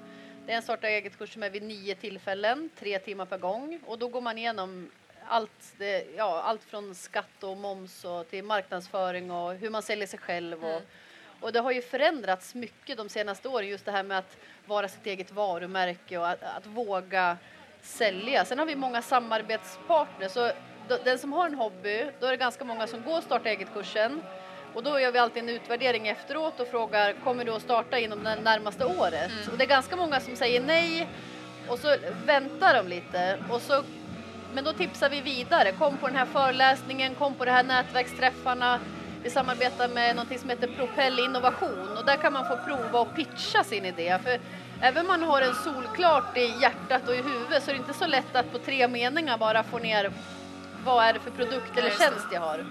Det 0.45 0.51
är 0.51 0.55
en 0.55 0.63
starta 0.63 0.87
eget-kurs 0.87 1.33
som 1.33 1.43
är 1.43 1.49
vid 1.49 1.63
nio 1.63 1.95
tillfällen, 1.95 2.69
tre 2.79 2.99
timmar 2.99 3.25
per 3.25 3.37
gång. 3.37 3.79
Och 3.85 3.99
då 3.99 4.07
går 4.07 4.21
man 4.21 4.37
igenom 4.37 4.89
allt, 5.27 5.73
det, 5.77 6.05
ja, 6.17 6.41
allt 6.41 6.63
från 6.63 6.95
skatt 6.95 7.43
och 7.43 7.57
moms 7.57 8.05
och 8.05 8.29
till 8.29 8.43
marknadsföring 8.43 9.31
och 9.31 9.53
hur 9.53 9.69
man 9.69 9.81
säljer 9.81 10.07
sig 10.07 10.19
själv. 10.19 10.65
Och, 10.65 10.81
och 11.39 11.53
det 11.53 11.59
har 11.59 11.71
ju 11.71 11.81
förändrats 11.81 12.55
mycket 12.55 12.97
de 12.97 13.09
senaste 13.09 13.47
åren, 13.47 13.67
just 13.67 13.85
det 13.85 13.91
här 13.91 14.03
med 14.03 14.17
att 14.17 14.37
vara 14.65 14.87
sitt 14.87 15.05
eget 15.05 15.31
varumärke 15.31 16.17
och 16.17 16.29
att, 16.29 16.43
att 16.43 16.65
våga 16.65 17.37
sälja. 17.81 18.45
Sen 18.45 18.59
har 18.59 18.65
vi 18.65 18.75
många 18.75 19.01
samarbetspartners. 19.01 20.31
Så 20.31 20.51
den 21.03 21.19
som 21.19 21.33
har 21.33 21.45
en 21.45 21.55
hobby, 21.55 22.05
då 22.19 22.27
är 22.27 22.31
det 22.31 22.37
ganska 22.37 22.65
många 22.65 22.87
som 22.87 23.01
går 23.01 23.21
starta 23.21 23.49
eget-kursen. 23.49 24.23
Och 24.73 24.83
då 24.83 24.99
gör 24.99 25.11
vi 25.11 25.19
alltid 25.19 25.43
en 25.43 25.49
utvärdering 25.49 26.07
efteråt 26.07 26.59
och 26.59 26.67
frågar, 26.67 27.13
kommer 27.23 27.45
du 27.45 27.51
att 27.51 27.61
starta 27.61 27.99
inom 27.99 28.23
det 28.23 28.35
närmaste 28.35 28.85
året? 28.85 29.31
Och 29.51 29.57
det 29.57 29.63
är 29.63 29.67
ganska 29.67 29.95
många 29.95 30.19
som 30.19 30.35
säger 30.35 30.61
nej 30.61 31.07
och 31.67 31.79
så 31.79 31.95
väntar 32.25 32.73
de 32.73 32.87
lite 32.87 33.39
och 33.51 33.61
så 33.61 33.83
men 34.53 34.63
då 34.63 34.73
tipsar 34.73 35.09
vi 35.09 35.21
vidare. 35.21 35.71
Kom 35.71 35.97
på 35.97 36.07
den 36.07 36.15
här 36.15 36.25
föreläsningen, 36.25 37.15
kom 37.15 37.33
på 37.33 37.45
de 37.45 37.51
här 37.51 37.63
nätverksträffarna. 37.63 38.79
Vi 39.23 39.29
samarbetar 39.29 39.87
med 39.87 40.15
något 40.15 40.39
som 40.39 40.49
heter 40.49 40.67
Propell 40.67 41.19
Innovation 41.19 41.97
och 41.97 42.05
där 42.05 42.15
kan 42.15 42.33
man 42.33 42.47
få 42.47 42.57
prova 42.57 42.99
och 42.99 43.15
pitcha 43.15 43.63
sin 43.63 43.85
idé. 43.85 44.19
För 44.23 44.39
även 44.81 45.01
om 45.01 45.07
man 45.07 45.23
har 45.23 45.41
en 45.41 45.55
solklart 45.55 46.37
i 46.37 46.53
hjärtat 46.61 47.07
och 47.07 47.15
i 47.15 47.21
huvudet 47.21 47.63
så 47.63 47.69
är 47.69 47.73
det 47.73 47.79
inte 47.79 47.93
så 47.93 48.07
lätt 48.07 48.35
att 48.35 48.51
på 48.51 48.59
tre 48.59 48.87
meningar 48.87 49.37
bara 49.37 49.63
få 49.63 49.79
ner 49.79 50.11
vad 50.85 51.05
är 51.05 51.13
det 51.13 51.19
för 51.19 51.31
produkt 51.31 51.77
eller 51.77 51.89
tjänst 51.89 52.27
jag 52.31 52.41
har. 52.41 52.65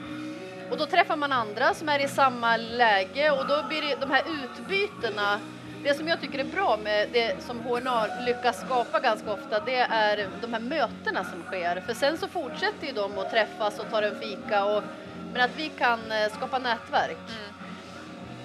Och 0.71 0.79
då 0.79 0.87
träffar 0.87 1.17
man 1.17 1.33
andra 1.33 1.75
som 1.75 1.89
är 1.89 2.05
i 2.05 2.09
samma 2.09 2.57
läge 2.57 3.31
och 3.31 3.47
då 3.47 3.63
blir 3.69 3.83
det 3.83 3.97
de 4.01 4.11
här 4.11 4.23
utbytena 4.45 5.41
det 5.85 5.95
som 5.95 6.09
jag 6.09 6.21
tycker 6.21 6.39
är 6.39 6.45
bra 6.45 6.79
med 6.85 7.09
det 7.13 7.35
som 7.47 7.61
HNA 7.61 8.07
lyckas 8.27 8.61
skapa 8.61 9.01
ganska 9.01 9.33
ofta 9.33 9.61
det 9.61 9.77
är 9.77 10.29
de 10.41 10.53
här 10.53 10.61
mötena 10.61 11.25
som 11.25 11.43
sker. 11.43 11.81
För 11.87 11.95
sen 11.95 12.19
så 12.19 12.29
fortsätter 12.29 12.87
ju 12.87 12.93
de 12.93 13.19
att 13.19 13.31
träffas 13.31 13.79
och 13.79 13.91
tar 13.91 14.03
en 14.03 14.21
fika 14.21 14.65
och, 14.65 14.83
men 15.33 15.43
att 15.43 15.51
vi 15.57 15.69
kan 15.69 16.13
eh, 16.13 16.33
skapa 16.37 16.59
nätverk. 16.59 17.19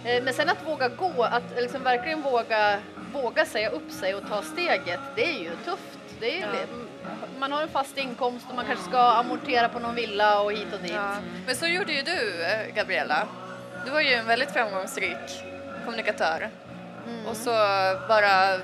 Eh, 0.06 0.24
Men 0.24 0.34
sen 0.34 0.50
att 0.50 0.66
våga 0.68 0.88
gå, 0.88 1.24
att 1.24 1.44
liksom 1.58 1.84
verkligen 1.84 2.22
våga, 2.22 2.78
våga 3.14 3.46
säga 3.46 3.70
upp 3.70 3.92
sig 3.92 4.16
och 4.16 4.30
ta 4.30 4.42
steget, 4.42 5.00
det 5.16 5.24
är 5.36 5.40
ju 5.44 5.50
tufft. 5.66 5.98
Det 6.20 6.38
är, 6.38 6.42
Ja. 6.42 6.48
det, 6.52 6.68
man 7.40 7.52
har 7.52 7.62
en 7.62 7.68
fast 7.70 7.98
inkomst 7.98 8.46
och 8.50 8.56
man 8.56 8.66
kanske 8.66 8.86
ska 8.90 9.00
amortera 9.00 9.70
på 9.70 9.80
någon 9.80 9.96
villa 9.96 10.42
och 10.42 10.52
hit 10.52 10.74
och 10.74 10.80
dit. 10.80 10.92
Ja. 10.96 11.16
Men 11.46 11.56
så 11.56 11.68
gjorde 11.68 11.94
ju 11.94 12.02
du, 12.02 12.44
eh, 12.44 12.76
Gabriella. 12.76 13.28
Du 13.86 13.92
var 13.92 14.02
ju 14.02 14.14
en 14.14 14.26
väldigt 14.28 14.52
framgångsrik 14.52 15.44
kommunikatör. 15.86 16.50
Mm. 17.08 17.26
Och 17.26 17.38
så 17.38 17.52
bara 18.08 18.60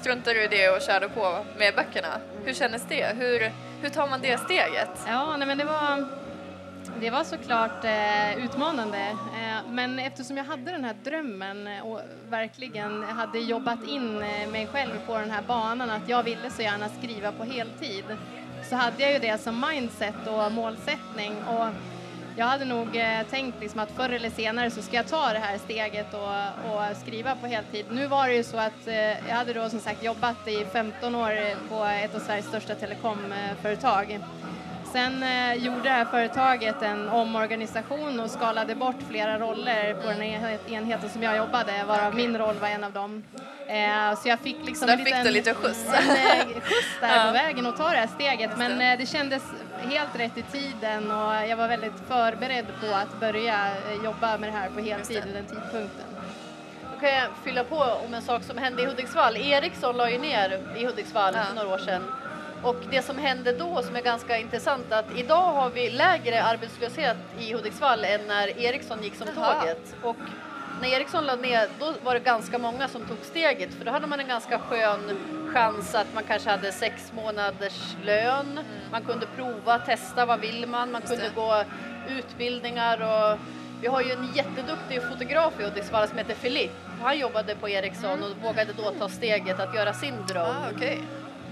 struntar 0.00 0.34
du 0.34 0.44
i 0.44 0.48
det 0.48 0.68
och 0.68 0.82
körde 0.82 1.08
på 1.08 1.44
med 1.58 1.74
böckerna. 1.74 2.08
Hur 2.44 2.54
kändes 2.54 2.82
det? 2.88 3.16
Hur, 3.16 3.52
hur 3.82 3.88
tar 3.88 4.06
man 4.06 4.20
det 4.20 4.40
steget? 4.40 4.90
Ja, 5.06 5.36
nej, 5.36 5.46
men 5.46 5.58
det 5.58 5.64
var, 5.64 6.08
det 7.00 7.10
var 7.10 7.24
såklart 7.24 7.84
eh, 7.84 8.44
utmanande. 8.44 8.98
Eh, 8.98 9.70
men 9.70 9.98
eftersom 9.98 10.36
jag 10.36 10.44
hade 10.44 10.70
den 10.70 10.84
här 10.84 10.96
drömmen 11.04 11.68
och 11.82 12.00
verkligen 12.28 13.02
hade 13.02 13.38
jobbat 13.38 13.88
in 13.88 14.22
eh, 14.22 14.48
mig 14.48 14.66
själv 14.66 15.06
på 15.06 15.18
den 15.18 15.30
här 15.30 15.42
banan 15.42 15.90
att 15.90 16.08
jag 16.08 16.22
ville 16.22 16.50
så 16.50 16.62
gärna 16.62 16.88
skriva 16.88 17.32
på 17.32 17.44
heltid 17.44 18.04
så 18.68 18.76
hade 18.76 19.02
jag 19.02 19.12
ju 19.12 19.18
det 19.18 19.38
som 19.38 19.66
mindset 19.70 20.26
och 20.26 20.52
målsättning. 20.52 21.34
Och 21.48 21.66
jag 22.36 22.46
hade 22.46 22.64
nog 22.64 22.96
eh, 22.96 23.22
tänkt 23.30 23.60
liksom 23.60 23.80
att 23.80 23.90
förr 23.90 24.08
eller 24.08 24.30
senare 24.30 24.70
så 24.70 24.82
ska 24.82 24.96
jag 24.96 25.06
ta 25.08 25.32
det 25.32 25.38
här 25.38 25.58
steget 25.58 26.14
och, 26.14 26.72
och 26.74 26.96
skriva 26.96 27.34
på 27.36 27.46
heltid. 27.46 27.86
Nu 27.90 28.06
var 28.06 28.28
det 28.28 28.34
ju 28.34 28.44
så 28.44 28.56
att 28.58 28.86
eh, 28.86 29.28
jag 29.28 29.34
hade 29.36 29.52
då 29.52 29.68
som 29.68 29.80
sagt 29.80 30.02
jobbat 30.02 30.48
i 30.48 30.64
15 30.72 31.14
år 31.14 31.54
på 31.68 31.84
ett 31.84 32.14
av 32.14 32.18
Sveriges 32.20 32.46
största 32.46 32.74
telekomföretag. 32.74 34.18
Sen 34.92 35.22
eh, 35.22 35.54
gjorde 35.54 35.82
det 35.82 35.90
här 35.90 36.04
företaget 36.04 36.82
en 36.82 37.08
omorganisation 37.08 38.20
och 38.20 38.30
skalade 38.30 38.74
bort 38.74 38.96
flera 39.08 39.38
roller 39.38 39.94
på 39.94 40.08
den 40.08 40.22
enhet- 40.22 40.70
enheten 40.72 41.10
som 41.10 41.22
jag 41.22 41.36
jobbade, 41.36 41.84
varav 41.88 42.14
min 42.14 42.38
roll 42.38 42.54
var 42.60 42.68
en 42.68 42.84
av 42.84 42.92
dem. 42.92 43.22
Så 44.22 44.28
jag 44.28 44.40
fick 44.40 44.56
liksom 44.66 44.74
Så 44.74 44.86
där 44.86 44.98
en 44.98 45.04
fick 45.04 45.24
du 45.24 45.30
lite 45.30 45.54
skjuts. 45.54 45.84
en 45.86 46.46
skjuts 46.62 47.00
där 47.00 47.16
Ja. 47.16 47.24
på 47.26 47.32
vägen 47.32 47.66
och 47.66 47.76
ta 47.76 47.90
det 47.90 47.96
här 47.96 48.06
steget. 48.06 48.50
Men 48.58 48.98
det 48.98 49.06
kändes 49.06 49.42
helt 49.80 50.18
rätt 50.18 50.38
i 50.38 50.42
tiden 50.42 51.10
och 51.10 51.34
jag 51.48 51.56
var 51.56 51.68
väldigt 51.68 51.92
förberedd 52.08 52.66
på 52.80 52.94
att 52.94 53.20
börja 53.20 53.54
eh, 53.90 54.04
jobba 54.04 54.38
med 54.38 54.48
det 54.52 54.56
här 54.58 54.70
på 54.70 54.80
heltid 54.80 55.24
vid 55.24 55.34
den 55.34 55.44
tidpunkten. 55.46 56.04
Då 56.94 57.00
kan 57.00 57.08
jag 57.14 57.28
fylla 57.44 57.64
på 57.64 57.76
om 58.06 58.14
en 58.14 58.22
sak 58.22 58.42
som 58.42 58.58
hände 58.58 58.82
i 58.82 58.86
Hudiksvall. 58.86 59.36
Ericsson 59.36 59.96
la 59.96 60.10
ju 60.10 60.18
ner 60.18 60.60
i 60.76 60.86
Hudiksvall 60.86 61.34
Ja. 61.36 61.42
för 61.44 61.54
några 61.54 61.68
år 61.74 61.78
sedan. 61.78 62.12
Och 62.62 62.76
det 62.90 63.02
som 63.02 63.18
hände 63.18 63.52
då 63.52 63.82
som 63.82 63.96
är 63.96 64.02
ganska 64.02 64.38
intressant 64.38 64.92
att 64.92 65.04
idag 65.16 65.52
har 65.52 65.70
vi 65.70 65.90
lägre 65.90 66.42
arbetslöshet 66.42 67.16
i 67.38 67.52
Hudiksvall 67.52 68.04
än 68.04 68.20
när 68.26 68.58
Ericsson 68.58 69.02
gick 69.02 69.14
som 69.14 69.26
Jaha. 69.36 69.54
tåget. 69.60 69.94
Och 70.02 70.16
när 70.80 70.88
Ericsson 70.88 71.26
la 71.26 71.36
ner 71.36 71.68
då 71.78 71.94
var 72.04 72.14
det 72.14 72.20
ganska 72.20 72.58
många 72.58 72.88
som 72.88 73.06
tog 73.06 73.18
steget 73.22 73.74
för 73.74 73.84
då 73.84 73.90
hade 73.90 74.06
man 74.06 74.20
en 74.20 74.28
ganska 74.28 74.58
skön 74.58 75.18
chans 75.52 75.94
att 75.94 76.14
man 76.14 76.24
kanske 76.24 76.50
hade 76.50 76.72
sex 76.72 77.12
månaders 77.12 77.96
lön. 78.04 78.60
Man 78.90 79.02
kunde 79.02 79.26
prova, 79.36 79.78
testa 79.78 80.26
vad 80.26 80.40
vill 80.40 80.66
man, 80.66 80.92
man 80.92 81.02
kunde 81.02 81.24
det. 81.24 81.34
gå 81.34 81.64
utbildningar 82.08 83.00
och 83.00 83.38
vi 83.80 83.86
har 83.86 84.02
ju 84.02 84.12
en 84.12 84.28
jätteduktig 84.34 85.02
fotograf 85.02 85.60
i 85.60 85.64
Hudiksvall 85.64 86.08
som 86.08 86.18
heter 86.18 86.34
Filip. 86.34 86.70
Han 87.00 87.18
jobbade 87.18 87.54
på 87.54 87.68
Ericsson 87.68 88.22
och 88.22 88.42
vågade 88.42 88.72
då 88.72 88.90
ta 88.98 89.08
steget 89.08 89.60
att 89.60 89.74
göra 89.74 89.92
sin 89.92 90.14
dröm. 90.28 90.46
Ah, 90.46 90.70
okej. 90.74 91.02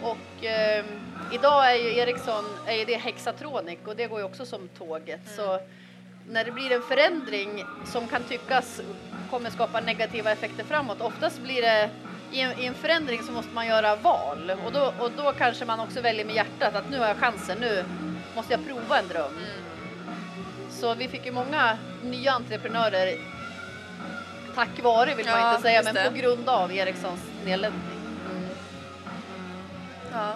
Och 0.02 0.44
eh, 0.44 0.84
idag 1.32 1.70
är 1.70 1.74
ju 1.74 1.98
Ericsson 1.98 2.44
är 2.66 2.76
ju 2.76 2.84
det 2.84 2.96
Hexatronic 2.96 3.78
och 3.84 3.96
det 3.96 4.06
går 4.06 4.18
ju 4.18 4.24
också 4.24 4.46
som 4.46 4.68
tåget. 4.68 5.20
Så 5.36 5.60
när 6.28 6.44
det 6.44 6.50
blir 6.52 6.72
en 6.72 6.82
förändring 6.82 7.64
som 7.84 8.06
kan 8.08 8.22
tyckas 8.22 8.80
kommer 9.30 9.50
skapa 9.50 9.80
negativa 9.80 10.32
effekter 10.32 10.64
framåt, 10.64 11.00
oftast 11.00 11.40
blir 11.40 11.62
det 11.62 11.90
i 12.32 12.40
en, 12.40 12.58
i 12.60 12.66
en 12.66 12.74
förändring 12.74 13.22
så 13.22 13.32
måste 13.32 13.54
man 13.54 13.66
göra 13.66 13.96
val 13.96 14.52
och 14.66 14.72
då, 14.72 14.92
och 14.98 15.10
då 15.16 15.32
kanske 15.38 15.64
man 15.64 15.80
också 15.80 16.00
väljer 16.00 16.24
med 16.24 16.34
hjärtat 16.34 16.74
att 16.74 16.90
nu 16.90 16.98
har 16.98 17.06
jag 17.06 17.16
chansen, 17.16 17.58
nu 17.60 17.84
måste 18.36 18.52
jag 18.52 18.66
prova 18.66 18.98
en 18.98 19.08
dröm. 19.08 19.32
Så 20.70 20.94
vi 20.94 21.08
fick 21.08 21.26
ju 21.26 21.32
många 21.32 21.78
nya 22.02 22.32
entreprenörer 22.32 23.14
tack 24.54 24.82
vare 24.82 25.14
vill 25.14 25.26
man 25.26 25.40
Ja, 25.40 25.50
inte 25.50 25.62
säga, 25.62 25.82
men 25.84 25.94
det. 25.94 26.04
på 26.10 26.16
grund 26.16 26.48
av 26.48 26.72
Ericssons 26.72 27.20
nedläggning. 27.44 27.80
Ja, 30.12 30.18
Ja. 30.18 30.34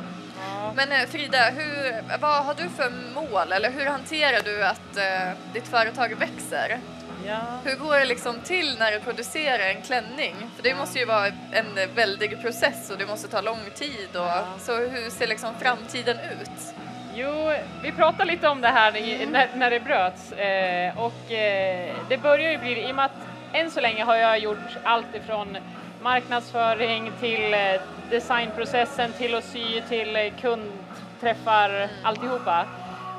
Men 0.77 0.93
eh, 0.93 1.07
Frida, 1.09 1.51
hur, 1.51 2.03
vad 2.21 2.45
har 2.45 2.55
du 2.55 2.69
för 2.69 2.93
mål 3.15 3.53
eller 3.53 3.71
hur 3.71 3.87
hanterar 3.87 4.43
du 4.45 4.65
att 4.65 4.97
eh, 4.97 5.33
ditt 5.53 5.69
företag 5.69 6.15
växer? 6.19 6.79
Ja. 7.27 7.39
Hur 7.65 7.77
går 7.77 7.99
det 7.99 8.05
liksom 8.05 8.41
till 8.41 8.77
när 8.79 8.93
du 8.93 9.01
producerar 9.01 9.65
en 9.69 9.83
klänning? 9.83 10.35
För 10.57 10.63
det 10.63 10.75
måste 10.75 10.99
ju 10.99 11.05
vara 11.05 11.27
en 11.53 11.95
väldig 11.95 12.43
process 12.43 12.91
och 12.91 12.99
det 12.99 13.07
måste 13.07 13.29
ta 13.29 13.41
lång 13.41 13.61
tid. 13.75 14.09
Och, 14.13 14.27
Ja. 14.27 14.45
Så 14.59 14.77
hur 14.77 15.11
ser 15.11 15.27
liksom 15.27 15.55
framtiden 15.61 16.17
ut? 16.19 16.75
Jo, 17.15 17.53
vi 17.83 17.93
pratade 17.93 18.25
lite 18.25 18.49
om 18.49 18.61
det 18.61 18.69
här 18.69 18.97
i, 18.97 19.27
när, 19.27 19.49
när 19.55 19.71
det 19.71 19.81
bröts 19.81 20.33
eh, 20.33 20.99
och 20.99 21.33
eh, 21.33 21.95
det 22.09 22.19
börjar 22.19 22.51
ju 22.51 22.59
bli, 22.59 22.89
i 22.89 22.93
och 22.93 22.97
med 22.97 23.05
att 23.05 23.13
än 23.53 23.71
så 23.71 23.81
länge 23.81 24.05
har 24.05 24.17
jag 24.17 24.39
gjort 24.39 24.77
allt 24.85 25.15
ifrån 25.15 25.57
marknadsföring 26.03 27.13
till 27.21 27.55
eh, 27.55 27.81
designprocessen 28.11 29.13
till 29.13 29.35
att 29.35 29.45
sy 29.45 29.81
till 29.89 30.17
eh, 30.17 30.33
kundträffar, 30.41 31.89
alltihopa. 32.03 32.65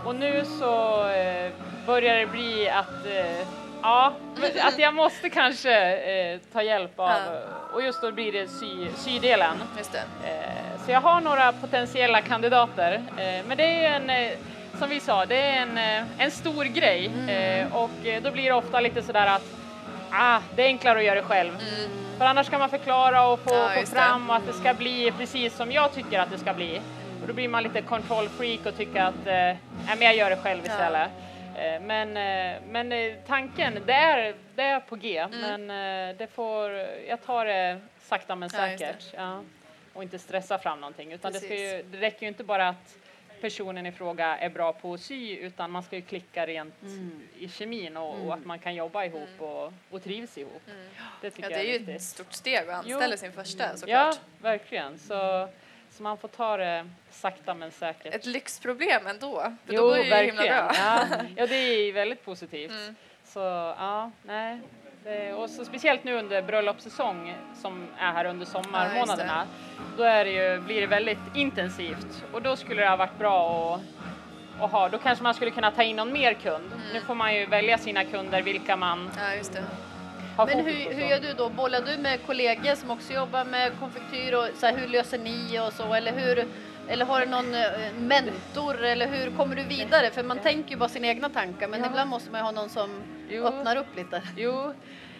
Och 0.05 0.15
nu 0.15 0.43
så 0.59 1.05
eh, 1.09 1.51
börjar 1.85 2.15
det 2.15 2.25
bli 2.27 2.69
att 2.69 3.05
Ja, 3.81 4.13
att 4.61 4.79
jag 4.79 4.93
måste 4.93 5.29
kanske 5.29 5.95
eh, 5.95 6.39
ta 6.53 6.63
hjälp 6.63 6.99
av, 6.99 7.09
Ja. 7.09 7.39
och 7.73 7.83
just 7.83 8.01
då 8.01 8.11
blir 8.11 8.31
det 8.31 8.47
sy, 8.47 8.87
sydelen. 8.95 9.57
Det. 9.91 9.97
Eh, 10.29 10.79
Så 10.85 10.91
jag 10.91 11.01
har 11.01 11.21
några 11.21 11.51
potentiella 11.51 12.21
kandidater, 12.21 12.93
eh, 13.17 13.45
men 13.47 13.57
det 13.57 13.85
är 13.85 13.91
en, 14.01 14.31
som 14.79 14.89
vi 14.89 14.99
sa, 14.99 15.25
det 15.25 15.35
är 15.41 15.61
en, 15.61 15.77
en 16.17 16.31
stor 16.31 16.63
grej 16.63 17.11
eh, 17.27 17.75
och 17.75 17.89
då 18.23 18.31
blir 18.31 18.43
det 18.43 18.51
ofta 18.51 18.79
lite 18.79 19.01
sådär 19.01 19.27
att 19.27 19.45
ah, 20.11 20.39
det 20.55 20.61
är 20.63 20.67
enklare 20.67 20.99
att 20.99 21.05
göra 21.05 21.15
det 21.15 21.27
själv. 21.27 21.51
För 22.19 22.25
annars 22.25 22.49
kan 22.49 22.59
man 22.59 22.69
förklara 22.69 23.27
och 23.27 23.39
få, 23.39 23.53
Ja, 23.55 23.69
få 23.75 23.79
det. 23.79 23.85
fram 23.87 24.29
att 24.29 24.45
det 24.45 24.53
ska 24.53 24.73
bli 24.73 25.11
precis 25.17 25.55
som 25.55 25.71
jag 25.71 25.93
tycker 25.93 26.19
att 26.19 26.31
det 26.31 26.37
ska 26.37 26.53
bli. 26.53 26.81
Och 27.21 27.27
då 27.27 27.33
blir 27.33 27.47
man 27.49 27.63
lite 27.63 27.81
control 27.81 28.29
freak 28.29 28.65
och 28.65 28.77
tycker 28.77 29.01
att 29.01 29.27
eh, 29.27 29.33
men 29.87 30.01
jag 30.01 30.15
gör 30.15 30.29
det 30.29 30.37
själv 30.37 30.61
Ja. 30.65 30.71
istället. 30.71 31.09
Eh, 31.57 31.81
Men, 31.81 32.17
eh, 32.17 32.61
men 32.69 32.91
eh, 32.91 33.13
tanken, 33.27 33.79
det 33.85 33.93
är, 33.93 34.35
det 34.55 34.61
är 34.63 34.79
på 34.79 34.95
G, 34.95 35.17
Mm. 35.17 35.39
men 35.65 36.17
det 36.17 36.27
får, 36.33 36.71
jag 37.07 37.25
tar 37.25 37.45
det 37.45 37.79
sakta 38.01 38.35
men 38.35 38.49
Ja, 38.53 38.61
det. 38.65 38.77
säkert. 38.77 39.05
Ja. 39.17 39.41
Och 39.93 40.03
inte 40.03 40.19
stressa 40.19 40.57
fram 40.57 40.79
någonting. 40.81 41.11
Utan 41.13 41.33
det, 41.33 41.39
Precis. 41.39 41.59
ju, 41.73 41.83
det 41.91 41.97
räcker 41.97 42.21
ju 42.21 42.27
inte 42.27 42.43
bara 42.43 42.67
att 42.69 42.95
personen 43.41 43.85
i 43.85 43.91
fråga 43.91 44.37
är 44.37 44.49
bra 44.49 44.73
på 44.73 44.93
att 44.93 45.01
sy 45.01 45.35
utan 45.37 45.71
man 45.71 45.83
ska 45.83 45.95
ju 45.95 46.01
klicka 46.01 46.47
rent 46.47 46.73
i 47.39 47.49
kemin 47.49 47.97
och, 47.97 48.25
och 48.27 48.33
att 48.33 48.45
man 48.45 48.59
kan 48.59 48.75
jobba 48.75 49.05
ihop 49.05 49.29
och, 49.37 49.73
och 49.89 50.03
trivs 50.03 50.37
ihop. 50.37 50.61
Det 50.65 50.71
Mm. 50.71 50.85
Ja, 51.23 51.29
tycker 51.29 51.49
det 51.49 51.55
jag 51.55 51.65
är 51.75 51.79
ju 51.79 51.95
ett 51.95 52.01
stort 52.01 52.33
steg 52.33 52.69
att 52.69 52.75
anställa 52.75 53.07
Jo. 53.11 53.17
sin 53.17 53.31
första 53.31 53.63
Ja, 53.63 53.77
såklart. 53.77 54.19
verkligen. 54.41 54.99
Så, 54.99 55.49
så 55.91 56.03
man 56.03 56.17
får 56.17 56.27
ta 56.27 56.57
det 56.57 56.89
sakta 57.11 57.53
men 57.53 57.71
säkert. 57.71 58.15
Ett 58.15 58.25
lyxproblem 58.25 59.07
ändå. 59.07 59.41
För 59.65 59.73
jo, 59.73 59.81
då 59.81 59.87
går 59.87 59.95
det 59.97 60.03
ju 60.03 60.09
verkligen. 60.09 60.37
himla 60.37 60.67
bra. 60.67 60.71
Ja, 60.75 61.05
ja, 61.37 61.47
det 61.47 61.55
är 61.55 61.93
väldigt 61.93 62.25
positivt. 62.25 62.71
Mm. 62.71 62.95
Så 63.23 63.39
ja, 63.39 64.11
nej. 64.23 64.59
Det, 65.03 65.33
och 65.33 65.49
så 65.49 65.65
speciellt 65.65 66.03
nu 66.03 66.13
under 66.19 66.41
bröllopssäsong 66.41 67.35
som 67.61 67.87
är 67.97 68.11
här 68.11 68.25
under 68.25 68.45
sommarmånaderna. 68.45 69.45
då 69.97 70.03
är 70.03 70.25
det 70.25 70.31
ju, 70.31 70.61
blir 70.61 70.81
det 70.81 70.87
väldigt 70.87 71.19
intensivt 71.35 72.23
och 72.33 72.41
då 72.41 72.55
skulle 72.55 72.81
det 72.81 72.89
ha 72.89 72.95
varit 72.95 73.17
bra 73.17 73.75
att, 73.75 74.63
att 74.63 74.71
ha, 74.71 74.89
då 74.89 74.97
kanske 74.97 75.23
man 75.23 75.33
skulle 75.33 75.51
kunna 75.51 75.71
ta 75.71 75.83
in 75.83 75.95
någon 75.95 76.13
mer 76.13 76.33
kund. 76.33 76.65
Mm. 76.65 76.79
Nu 76.93 77.01
får 77.01 77.15
man 77.15 77.35
ju 77.35 77.45
välja 77.45 77.77
sina 77.77 78.03
kunder 78.03 78.41
vilka 78.41 78.75
man 78.75 79.09
Ja, 79.17 79.23
har 80.37 80.45
Men 80.45 80.65
hur, 80.65 80.93
hur 80.93 81.05
gör 81.05 81.19
du 81.19 81.33
då? 81.33 81.49
Bollar 81.49 81.81
du 81.81 81.97
med 81.97 82.25
kollegor 82.25 82.75
som 82.75 82.91
också 82.91 83.13
jobbar 83.13 83.45
med 83.45 83.71
konfektyr 83.79 84.33
och 84.33 84.47
så 84.55 84.65
här, 84.65 84.77
hur 84.77 84.87
löser 84.87 85.17
ni 85.17 85.59
och 85.67 85.73
så? 85.73 85.93
Eller, 85.93 86.11
hur, 86.11 86.45
eller 86.87 87.05
har 87.05 87.19
du 87.19 87.25
någon 87.25 87.55
eh, 87.55 87.93
mentor 87.97 88.83
eller 88.83 89.07
hur 89.07 89.31
kommer 89.31 89.55
du 89.55 89.63
vidare? 89.63 90.09
För 90.09 90.23
man 90.23 90.39
tänker 90.39 90.69
ju 90.71 90.77
bara 90.77 90.89
sina 90.89 91.07
egna 91.07 91.29
tankar 91.29 91.67
men 91.67 91.79
Ja. 91.79 91.85
ibland 91.87 92.09
måste 92.09 92.31
man 92.31 92.39
ju 92.39 92.43
ha 92.43 92.51
någon 92.51 92.69
som 92.69 93.01
Jo. 93.29 93.45
öppnar 93.45 93.75
upp 93.75 93.95
lite. 93.95 94.21
Jo, 94.35 94.73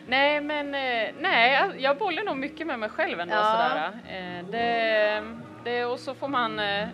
nej 0.08 0.42
men 0.42 0.76
eh, 0.76 1.10
nej, 1.20 1.72
jag- 1.78 1.98
bollar 1.98 2.24
nog 2.24 2.38
mycket 2.38 2.68
med 2.68 2.80
mig 2.80 2.90
själv 2.90 3.20
ändå 3.20 3.36
Ja. 3.36 3.44
sådär. 3.44 3.92
Eh, 4.18 4.46
Det, 4.52 5.24
det, 5.64 5.86
och 5.86 6.00
så 6.00 6.14
får 6.16 6.28
man, 6.28 6.60
eh, 6.60 6.88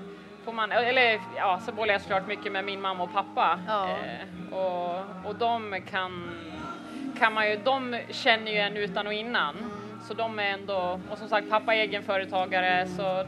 får 0.46 0.54
man, 0.54 0.72
eller 0.72 1.20
ja, 1.38 1.60
så 1.66 1.72
bollar 1.72 1.94
jag 1.94 2.02
såklart 2.02 2.28
mycket 2.28 2.52
med 2.52 2.64
min 2.66 2.82
mamma 2.82 3.04
och 3.04 3.14
pappa. 3.14 3.60
Ja. 3.68 3.90
Och, 4.52 5.30
och 5.30 5.36
de 5.36 5.82
kan, 5.90 6.32
kan 7.20 7.34
man 7.34 7.50
ju, 7.50 7.56
de 7.64 8.00
känner 8.10 8.52
ju 8.52 8.58
en 8.58 8.78
utan 8.78 9.08
och 9.08 9.14
innan. 9.14 9.56
Så 10.08 10.14
de 10.14 10.40
är 10.40 10.44
ändå, 10.54 11.00
och 11.12 11.18
som 11.18 11.28
sagt 11.30 11.50
pappa 11.50 11.76
är 11.76 11.80
egenföretagare 11.80 12.88
så 12.88 13.26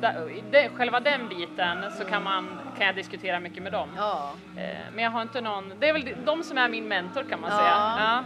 där, 0.00 0.68
själva 0.76 1.00
den 1.00 1.28
biten 1.28 1.78
så 1.98 2.04
kan, 2.04 2.22
man, 2.22 2.58
kan 2.78 2.86
jag 2.86 2.94
diskutera 2.96 3.40
mycket 3.40 3.62
med 3.62 3.72
dem. 3.72 3.88
Ja. 3.96 4.30
Eh, 4.56 4.62
Men 4.94 5.04
jag 5.04 5.10
har 5.10 5.22
inte 5.22 5.40
någon, 5.40 5.72
det 5.80 5.88
är 5.88 5.92
väl 5.92 6.08
de 6.24 6.42
som 6.42 6.58
är 6.58 6.68
min 6.68 6.88
mentor 6.88 7.24
kan 7.30 7.40
man 7.40 7.50
Ja. 7.50 7.56
säga. 7.58 7.94
Ja. 7.98 8.22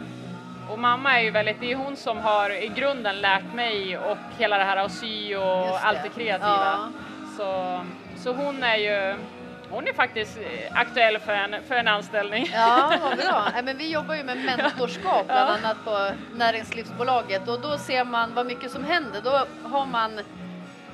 Och 0.72 0.78
mamma 0.78 1.18
är 1.20 1.22
ju 1.24 1.30
väldigt, 1.30 1.60
det 1.60 1.72
är 1.72 1.76
hon 1.76 1.96
som 1.96 2.18
har 2.18 2.50
i 2.50 2.68
grunden 2.68 3.20
lärt 3.20 3.54
mig 3.54 3.98
och 3.98 4.16
hela 4.38 4.58
det 4.58 4.64
här 4.64 4.76
att 4.76 4.92
sy 4.92 5.36
och 5.36 5.66
Just 5.66 5.84
allt 5.84 6.02
det. 6.02 6.08
det 6.08 6.22
kreativa. 6.22 6.92
Så, 7.36 7.80
så 8.16 8.32
hon 8.32 8.62
är 8.62 8.76
ju, 8.76 9.16
hon 9.70 9.88
är 9.88 9.92
faktiskt 9.92 10.36
eh, 10.38 10.76
aktuell 10.80 11.18
för 11.18 11.32
en, 11.32 11.56
för 11.68 11.74
en 11.74 11.88
anställning. 11.88 12.46
Ja, 12.52 12.92
vad 13.02 13.16
bra. 13.18 13.44
Men 13.64 13.78
vi 13.78 13.90
jobbar 13.92 14.14
ju 14.14 14.22
med 14.24 14.36
mentorskap 14.44 15.26
bland 15.26 15.50
annat 15.50 15.84
på 15.84 16.10
Näringslivsbolaget 16.34 17.48
och 17.48 17.60
då 17.60 17.78
ser 17.78 18.04
man 18.04 18.34
vad 18.34 18.46
mycket 18.46 18.70
som 18.70 18.84
händer. 18.84 19.20
Då 19.24 19.44
har 19.68 19.86
man 19.86 20.20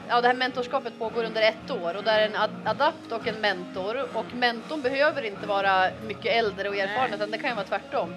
Ja, 0.09 0.21
det 0.21 0.29
här 0.29 0.35
mentorskapet 0.35 0.99
pågår 0.99 1.25
under 1.25 1.43
ett 1.43 1.71
år 1.71 1.97
och 1.97 2.05
där 2.05 2.19
är 2.21 2.27
en 2.27 2.37
ad- 2.37 2.63
adapt 2.65 3.13
och 3.13 3.27
en 3.27 3.41
mentor 3.41 4.09
och 4.17 4.35
mentorn 4.35 4.83
behöver 4.83 5.23
inte 5.23 5.47
vara 5.47 5.91
mycket 6.07 6.37
äldre 6.45 6.69
och 6.69 6.77
erfaren 6.77 7.15
utan 7.15 7.31
det 7.31 7.39
kan 7.39 7.51
ju 7.51 7.57
vara 7.57 7.67
tvärtom. 7.67 8.15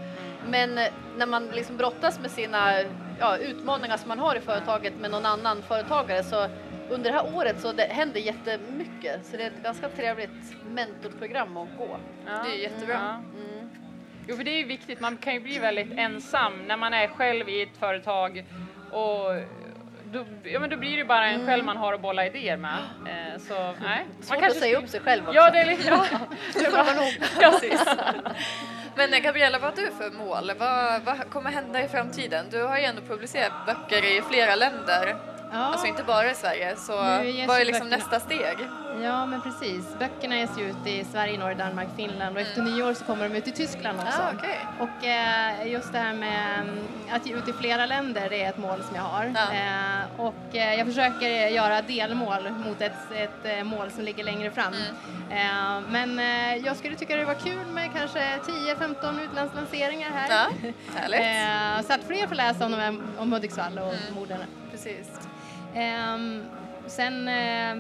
Men 0.49 0.77
eh, 0.77 0.87
när 1.17 1.25
man 1.25 1.47
liksom 1.47 1.77
brottas 1.77 2.19
med 2.19 2.31
sina 2.31 2.71
ja, 3.19 3.37
utmaningar 3.37 3.97
som 3.97 4.07
man 4.07 4.19
har 4.19 4.35
i 4.35 4.39
företaget 4.39 4.93
med 4.99 5.11
någon 5.11 5.25
annan 5.25 5.61
företagare 5.61 6.23
så 6.23 6.47
under 6.89 7.11
det 7.11 7.17
här 7.17 7.35
året 7.35 7.59
så 7.61 7.71
det 7.71 7.83
händer 7.83 8.19
jättemycket 8.19 9.25
så 9.25 9.37
det 9.37 9.43
är 9.43 9.47
ett 9.47 9.63
ganska 9.63 9.89
trevligt 9.89 10.65
mentorprogram 10.69 11.57
att 11.57 11.77
gå. 11.77 11.97
Ja. 12.25 12.43
Det 12.43 12.51
är 12.55 12.57
jättebra. 12.57 12.93
Ja. 13.33 13.39
Mm. 13.39 13.69
Jo, 14.27 14.35
för 14.35 14.43
det 14.43 14.51
är 14.51 14.57
ju 14.57 14.65
viktigt. 14.65 14.99
Man 14.99 15.17
kan 15.17 15.33
ju 15.33 15.39
bli 15.39 15.59
väldigt 15.59 15.91
ensam 15.97 16.53
när 16.67 16.77
man 16.77 16.93
är 16.93 17.07
själv 17.07 17.49
i 17.49 17.61
ett 17.61 17.77
företag 17.79 18.45
och 18.91 19.31
då, 20.11 20.25
ja, 20.43 20.59
men 20.59 20.69
då 20.69 20.77
blir 20.77 20.97
det 20.97 21.05
bara 21.05 21.25
en 21.25 21.45
själv 21.45 21.65
man 21.65 21.77
har 21.77 21.93
att 21.93 22.01
bolla 22.01 22.25
idéer 22.25 22.57
med. 22.57 22.77
Eh, 23.07 23.39
så 23.39 23.53
nej. 23.53 23.75
Man 23.79 23.91
Mm. 23.91 24.07
Svårt 24.21 24.35
att 24.35 24.41
kanske 24.41 24.59
säga 24.59 24.73
skulle- 24.75 24.77
upp 24.85 24.89
sig 24.89 24.99
själv 24.99 25.23
också. 25.23 25.35
Ja, 25.35 25.49
det 25.51 25.59
är 25.59 25.65
lite... 25.65 25.87
Ja. 25.89 26.05
det 26.53 26.71
man 26.71 26.95
nog. 26.95 27.13
Precis. 27.39 27.85
Men 28.95 29.13
eh, 29.13 29.19
Gabriella, 29.19 29.59
vad 29.59 29.69
har 29.69 29.75
du 29.77 29.91
för 29.91 30.11
mål? 30.25 30.51
Vad, 30.59 31.01
vad 31.01 31.29
kommer 31.29 31.49
hända 31.51 31.83
i 31.83 31.87
framtiden? 31.87 32.45
Du 32.51 32.63
har 32.63 32.77
ju 32.77 32.83
ändå 32.83 33.01
publicerat 33.01 33.51
böcker 33.65 34.05
i 34.17 34.21
flera 34.29 34.55
länder, 34.55 35.15
Ja, 35.51 35.57
alltså 35.57 35.87
inte 35.87 36.03
bara 36.03 36.31
i 36.31 36.35
Sverige. 36.35 36.75
Så 36.75 36.95
vad 37.47 37.61
är 37.61 37.65
liksom 37.65 37.89
nästa 37.89 38.19
steg? 38.19 38.57
ja, 39.03 39.25
men 39.25 39.41
precis. 39.41 39.95
Böckerna 39.99 40.35
ges 40.35 40.49
ju 40.59 40.69
ut 40.69 40.87
i 40.87 41.03
Sverige, 41.03 41.39
Norge, 41.39 41.55
Danmark, 41.57 41.87
Finland 41.97 42.35
och 42.35 42.41
efter 42.41 42.61
nyår 42.61 42.93
så 42.93 43.03
kommer 43.05 43.29
de 43.29 43.35
ut 43.35 43.47
i 43.47 43.51
Tyskland 43.51 43.99
också. 43.99 44.21
Ah, 44.21 44.31
okej. 44.37 44.59
Och 44.79 45.05
eh, 45.07 45.67
just 45.71 45.91
det 45.91 45.97
här 45.99 46.13
med 46.13 46.59
mm, 46.59 46.79
att 47.11 47.25
ge 47.25 47.33
ut 47.35 47.47
i 47.47 47.53
flera 47.53 47.85
länder, 47.85 48.29
det 48.29 48.43
är 48.43 48.49
ett 48.49 48.57
mål 48.57 48.83
som 48.83 48.95
jag 48.95 49.03
har. 49.03 49.33
Ja. 49.35 49.53
Eh, 49.53 50.21
och 50.25 50.55
eh, 50.55 50.75
jag 50.75 50.87
försöker 50.87 51.27
göra 51.47 51.81
delmål 51.81 52.49
mot 52.49 52.81
ett, 52.81 53.11
ett 53.15 53.57
eh, 53.57 53.63
mål 53.63 53.91
som 53.91 54.03
ligger 54.03 54.23
längre 54.23 54.51
fram. 54.51 54.73
Mm. 54.73 55.47
Eh, 55.47 55.89
men 55.89 56.19
eh, 56.19 56.65
jag 56.65 56.77
skulle 56.77 56.95
tycka 56.95 57.15
det 57.15 57.25
var 57.25 57.33
kul 57.33 57.65
med 57.65 57.89
kanske 57.95 58.19
10-15 58.19 59.21
utlandslanseringar 59.23 60.09
här. 60.15 60.29
Ja, 60.29 60.69
härligt. 60.99 61.87
Så 61.87 61.93
att 61.93 62.03
fler 62.07 62.27
får 62.27 62.35
läsa 62.35 62.65
om, 62.65 63.01
om 63.17 63.33
Hudiksvall 63.33 63.77
och 63.79 63.91
Mm. 63.93 64.13
morden. 64.15 64.39
Precis. 64.71 65.07
Ehm, 65.75 66.43
sen 66.87 67.27
eh, 67.27 67.75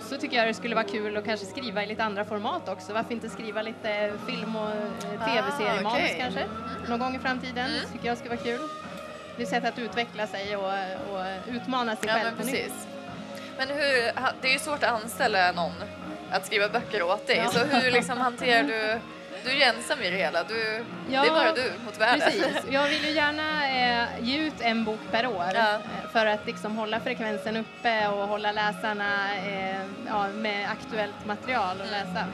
så 0.00 0.16
tycker 0.16 0.36
jag 0.36 0.46
det 0.46 0.54
skulle 0.54 0.74
vara 0.74 0.84
kul 0.84 1.16
att 1.16 1.24
kanske 1.24 1.46
skriva 1.46 1.82
i 1.84 1.86
lite 1.86 2.04
andra 2.04 2.24
format 2.24 2.68
också. 2.68 2.92
Varför 2.92 3.12
inte 3.14 3.28
skriva 3.28 3.62
lite 3.62 4.12
film 4.26 4.56
och 4.56 4.68
eh, 4.70 5.24
tv-seriemanus 5.34 5.86
Ah, 5.86 5.90
okej. 5.96 6.16
kanske? 6.20 6.44
Någon 6.88 6.98
gång 7.00 7.16
i 7.16 7.18
framtiden 7.18 7.66
Mm. 7.70 7.80
tycker 7.92 8.06
jag 8.08 8.18
skulle 8.18 8.34
vara 8.36 8.44
kul. 8.44 8.60
Det 9.36 9.42
är 9.42 9.44
ett 9.44 9.50
sätt 9.50 9.64
att 9.64 9.78
utveckla 9.78 10.26
sig 10.26 10.56
och, 10.56 10.64
och 11.12 11.24
utmana 11.48 11.96
sig 11.96 12.08
Ja, 12.08 12.14
själv 12.14 12.24
men 12.24 12.36
på 12.36 12.42
nytt. 12.42 12.54
precis. 12.54 12.86
Men 13.58 13.68
hur, 13.68 14.12
det 14.40 14.48
är 14.48 14.52
ju 14.52 14.58
svårt 14.58 14.82
att 14.82 15.02
anställa 15.02 15.52
någon 15.52 15.72
att 16.30 16.46
skriva 16.46 16.68
böcker 16.68 17.02
åt 17.02 17.26
dig, 17.26 17.36
Ja. 17.44 17.50
så 17.50 17.58
hur 17.64 17.90
liksom 17.90 18.18
hanterar 18.28 18.62
du, 18.62 19.00
du 19.44 19.50
är 19.50 19.54
ju 19.54 19.62
ensam 19.62 20.00
i 20.02 20.10
det 20.10 20.16
hela, 20.16 20.42
du, 20.44 20.84
Ja, 21.10 21.22
det 21.22 21.28
är 21.28 21.30
bara 21.32 21.52
du 21.52 21.72
mot 21.84 22.00
världen. 22.00 22.20
Precis. 22.30 22.56
Jag 22.70 22.88
vill 22.88 23.04
ju 23.04 23.10
gärna 23.10 23.68
eh, 24.02 24.06
ge 24.20 24.38
ut 24.38 24.60
en 24.60 24.84
bok 24.84 25.00
per 25.10 25.26
år 25.26 25.46
Ja. 25.54 25.74
eh, 25.74 25.78
för 26.12 26.26
att 26.26 26.46
liksom 26.46 26.76
hålla 26.76 27.00
frekvensen 27.00 27.56
uppe 27.56 28.08
och 28.08 28.28
hålla 28.28 28.52
läsarna 28.52 29.34
eh, 29.46 29.80
ja, 30.06 30.28
med 30.28 30.68
aktuellt 30.70 31.26
material 31.26 31.80
att 31.80 31.90
läsa. 31.90 32.24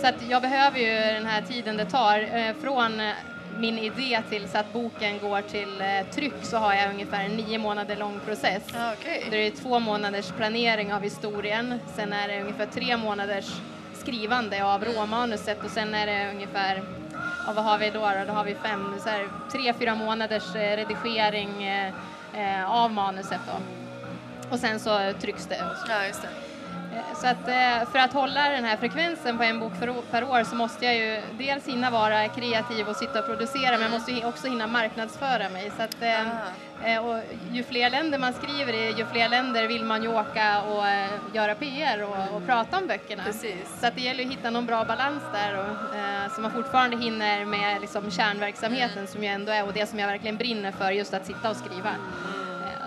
Så 0.00 0.06
att 0.06 0.14
jag 0.28 0.42
behöver 0.42 0.78
ju 0.78 0.94
den 1.14 1.26
här 1.26 1.42
tiden 1.42 1.76
det 1.76 1.84
tar 1.84 2.18
eh, 2.36 2.54
från 2.62 3.00
eh, 3.00 3.12
min 3.58 3.78
idé 3.78 4.22
tills 4.30 4.54
att 4.54 4.72
boken 4.72 5.18
går 5.18 5.40
till 5.42 5.80
eh, 5.80 6.06
tryck 6.14 6.32
så 6.42 6.56
har 6.56 6.74
jag 6.74 6.90
ungefär 6.90 7.24
en 7.24 7.36
nio 7.36 7.58
månader 7.58 7.96
lång 7.96 8.20
process. 8.26 8.62
Ja, 8.74 8.92
okej. 9.00 9.26
Det 9.30 9.36
är 9.36 9.50
två 9.50 9.78
månaders 9.78 10.32
planering 10.32 10.92
av 10.94 11.02
historien, 11.02 11.78
sen 11.96 12.12
är 12.12 12.28
det 12.28 12.40
ungefär 12.40 12.66
tre 12.66 12.96
månaders 12.96 13.50
skrivande 14.04 14.64
av 14.64 14.84
råmanuset 14.84 15.64
och 15.64 15.70
sen 15.70 15.94
är 15.94 16.06
det 16.06 16.30
ungefär, 16.30 16.82
ja, 17.46 17.52
vad 17.56 17.64
har 17.64 17.78
vi 17.78 17.90
då? 17.90 18.00
Då, 18.00 18.24
då 18.26 18.32
har 18.32 18.44
vi 18.44 18.54
fem, 18.54 18.94
så 19.00 19.08
här, 19.08 19.28
tre, 19.52 19.74
fyra 19.78 19.94
månaders 19.94 20.56
eh, 20.56 20.76
redigering 20.76 21.64
eh, 21.64 21.92
eh, 22.34 22.70
av 22.70 22.92
manuset 22.92 23.40
då. 23.46 23.60
Och 24.50 24.58
sen 24.58 24.80
så 24.80 25.12
trycks 25.20 25.46
det. 25.46 25.54
och 25.54 25.76
så. 25.76 25.92
Ja, 25.92 26.06
just 26.06 26.22
det. 26.22 26.28
Eh, 26.96 27.14
Så 27.20 27.26
att 27.26 27.48
eh, 27.48 27.90
för 27.92 27.98
att 27.98 28.12
hålla 28.12 28.48
den 28.48 28.64
här 28.64 28.76
frekvensen 28.76 29.38
på 29.38 29.44
en 29.44 29.60
bok 29.60 29.72
för, 29.78 29.94
per 30.10 30.24
år 30.30 30.44
så 30.44 30.56
måste 30.56 30.84
jag 30.84 30.94
ju 30.96 31.20
dels 31.38 31.66
hinna 31.68 31.90
vara 31.90 32.28
kreativ 32.28 32.88
och 32.88 32.96
sitta 32.96 33.18
och 33.18 33.26
producera 33.26 33.70
men 33.72 33.82
jag 33.82 33.90
måste 33.90 34.12
ju 34.12 34.24
också 34.24 34.46
hinna 34.48 34.66
marknadsföra 34.66 35.48
mig. 35.48 35.72
Så 35.76 35.82
att, 35.82 36.02
eh, 36.02 36.20
Ah. 36.86 37.00
och 37.00 37.20
ju 37.52 37.62
fler 37.64 37.90
länder 37.90 38.18
man 38.18 38.32
skriver 38.32 38.72
i, 38.72 38.94
ju 38.98 39.06
fler 39.06 39.28
länder 39.28 39.66
vill 39.66 39.84
man 39.84 40.02
ju 40.02 40.08
åka 40.08 40.62
och 40.62 40.84
göra 41.34 41.54
PR 41.54 42.02
och, 42.02 42.36
och 42.36 42.46
prata 42.46 42.78
om 42.78 42.86
böckerna. 42.86 43.22
Precis. 43.24 43.80
Så 43.80 43.86
att 43.86 43.94
det 43.94 44.00
gäller 44.00 44.24
att 44.24 44.30
hitta 44.30 44.50
någon 44.50 44.66
bra 44.66 44.84
balans 44.84 45.22
där 45.32 45.58
och, 45.58 45.76
så 46.34 46.40
man 46.40 46.50
fortfarande 46.50 46.96
hinner 46.96 47.44
med 47.44 47.80
liksom, 47.80 48.10
kärnverksamheten 48.10 49.06
som 49.06 49.22
ju 49.24 49.28
ändå 49.28 49.52
är 49.52 49.64
och 49.66 49.72
det 49.72 49.86
som 49.86 49.98
jag 49.98 50.06
verkligen 50.06 50.36
brinner 50.36 50.72
för, 50.72 50.90
just 50.90 51.14
att 51.14 51.26
sitta 51.26 51.50
och 51.50 51.56
skriva. 51.56 51.90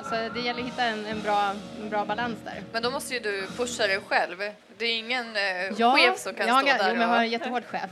Så 0.09 0.15
det 0.33 0.39
gäller 0.39 0.59
att 0.61 0.67
hitta 0.67 0.83
en, 0.83 1.05
en, 1.05 1.21
bra, 1.21 1.53
en 1.81 1.89
bra 1.89 2.05
balans 2.05 2.37
där. 2.45 2.63
Men 2.71 2.83
då 2.83 2.89
måste 2.91 3.13
ju 3.13 3.19
du 3.19 3.47
pusha 3.57 3.87
dig 3.87 3.99
själv. 4.07 4.37
Det 4.77 4.85
är 4.85 4.97
ingen 4.97 5.35
eh, 5.35 5.41
Ja, 5.77 5.97
chef 5.97 6.19
som 6.19 6.33
kan 6.33 6.47
jag 6.47 6.59
stå 6.59 6.67
ga- 6.67 6.77
där 6.77 6.87
jo, 6.89 6.93
men 6.93 7.01
jag 7.01 7.07
har 7.07 7.15
en 7.15 7.21
och... 7.21 7.27
jättehård 7.27 7.63
chef 7.65 7.81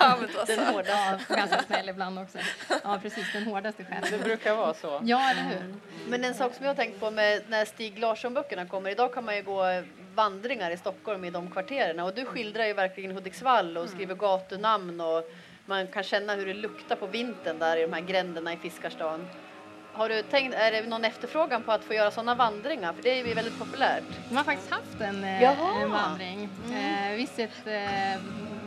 ja. 0.00 0.16
Den 0.46 0.58
hårda, 0.66 0.88
ja, 1.28 1.36
ganska 1.36 1.62
snäll 1.62 1.88
ibland 1.88 2.18
också. 2.18 2.38
Ja, 2.84 2.98
precis, 3.02 3.32
den 3.32 3.42
hårdaste 3.42 3.82
Det 3.82 3.96
chefen. 4.02 4.20
brukar 4.20 4.54
vara 4.54 4.74
så. 4.74 5.00
Ja, 5.04 5.30
eller 5.30 5.42
hur? 5.42 5.74
Men 6.08 6.24
en 6.24 6.34
sak 6.34 6.54
som 6.54 6.64
jag 6.64 6.70
har 6.70 6.76
tänkt 6.76 7.00
på 7.00 7.10
med 7.10 7.42
när 7.48 7.64
Stig 7.64 7.98
Larsson-böckerna 7.98 8.66
kommer. 8.66 8.90
Idag 8.90 9.14
kan 9.14 9.24
man 9.24 9.36
ju 9.36 9.42
gå 9.42 9.82
vandringar 10.14 10.70
i 10.70 10.76
Stockholm 10.76 11.24
i 11.24 11.30
de 11.30 11.50
kvarteren 11.50 12.00
och 12.00 12.14
du 12.14 12.24
skildrar 12.24 12.64
ju 12.66 12.72
verkligen 12.72 13.10
Hudiksvall 13.10 13.76
och 13.78 13.88
skriver 13.88 14.14
gatunamn 14.14 15.00
och 15.00 15.30
man 15.66 15.86
kan 15.86 16.02
känna 16.02 16.34
hur 16.34 16.46
det 16.46 16.54
luktar 16.54 16.96
på 16.96 17.06
vintern 17.06 17.58
där 17.58 17.76
i 17.76 17.82
de 17.82 17.92
här 17.92 18.00
gränderna 18.00 18.52
i 18.52 18.56
Fiskarstan. 18.56 19.28
Har 20.00 20.08
du 20.08 20.22
tänkt, 20.22 20.54
är 20.54 20.72
det 20.72 20.82
någon 20.88 21.04
efterfrågan 21.04 21.62
på 21.62 21.72
att 21.72 21.84
få 21.84 21.94
göra 21.94 22.10
sådana 22.10 22.34
vandringar? 22.34 22.92
För 22.92 23.02
det 23.02 23.20
är 23.20 23.26
ju 23.26 23.34
väldigt 23.34 23.58
populärt. 23.58 24.02
De 24.28 24.36
har 24.36 24.44
faktiskt 24.44 24.70
haft 24.70 25.00
en, 25.00 25.24
eh, 25.24 25.42
Jaha. 25.42 25.82
en 25.82 25.90
vandring. 25.90 26.48
Eh, 26.72 27.12
Visit, 27.16 27.50
eh, 27.66 28.20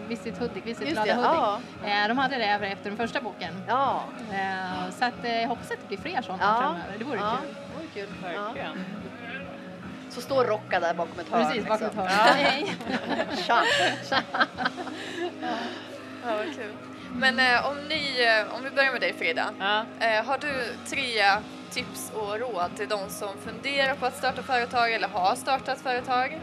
Visit 0.08 0.38
Hudik, 0.38 0.66
Visit 0.66 0.90
Just 0.90 1.04
Glada 1.04 1.14
Hudik. 1.14 1.62
ja. 1.84 2.02
Eh, 2.04 2.08
de 2.08 2.18
hade 2.18 2.36
det 2.38 2.44
även 2.46 2.72
efter 2.72 2.90
den 2.90 2.98
första 2.98 3.22
boken. 3.22 3.64
Ja. 3.68 4.04
Eh, 4.32 4.90
så 5.00 5.06
att, 5.06 5.24
eh, 5.26 5.42
jag 5.42 5.48
hoppas 5.48 5.72
att 5.72 5.78
det 5.82 5.88
blir 5.88 5.98
fler 5.98 6.22
sådana 6.22 6.44
Ja. 6.44 6.62
framöver. 6.62 6.98
Det 6.98 7.04
vore 7.04 7.18
ja. 7.20 7.38
kul. 7.94 8.08
Det 8.22 8.28
vore 8.28 8.54
kul. 8.54 8.64
Ja. 8.64 8.70
Så 10.10 10.22
står 10.22 10.46
Rocka 10.46 10.80
där 10.80 10.94
bakom 10.94 11.20
ett 11.20 11.30
hörn. 11.30 11.46
Precis, 11.46 11.68
bakom 11.68 11.88
ett 11.88 11.94
liksom. 11.96 12.08
hörn. 12.08 12.36
Hej. 12.36 12.76
Tja. 13.48 13.64
Ja, 16.26 16.36
vad 16.38 16.56
kul. 16.56 16.74
Men 17.16 17.40
eh, 17.40 17.70
om 17.70 17.78
ni, 17.90 18.26
eh, 18.26 18.56
om 18.56 18.64
vi 18.64 18.70
börjar 18.70 18.92
med 18.92 19.02
dig 19.02 19.14
Frida. 19.14 19.50
Ja. 19.60 19.86
Eh, 20.00 20.26
har 20.26 20.38
du 20.38 20.54
tre 20.90 21.24
tips 21.70 22.12
och 22.16 22.40
råd 22.40 22.76
till 22.76 22.88
de 22.88 23.10
som 23.10 23.30
funderar 23.46 23.96
på 23.96 24.06
att 24.06 24.18
starta 24.18 24.44
företag 24.44 24.94
eller 24.94 25.08
har 25.08 25.36
startat 25.36 25.82
företag? 25.82 26.40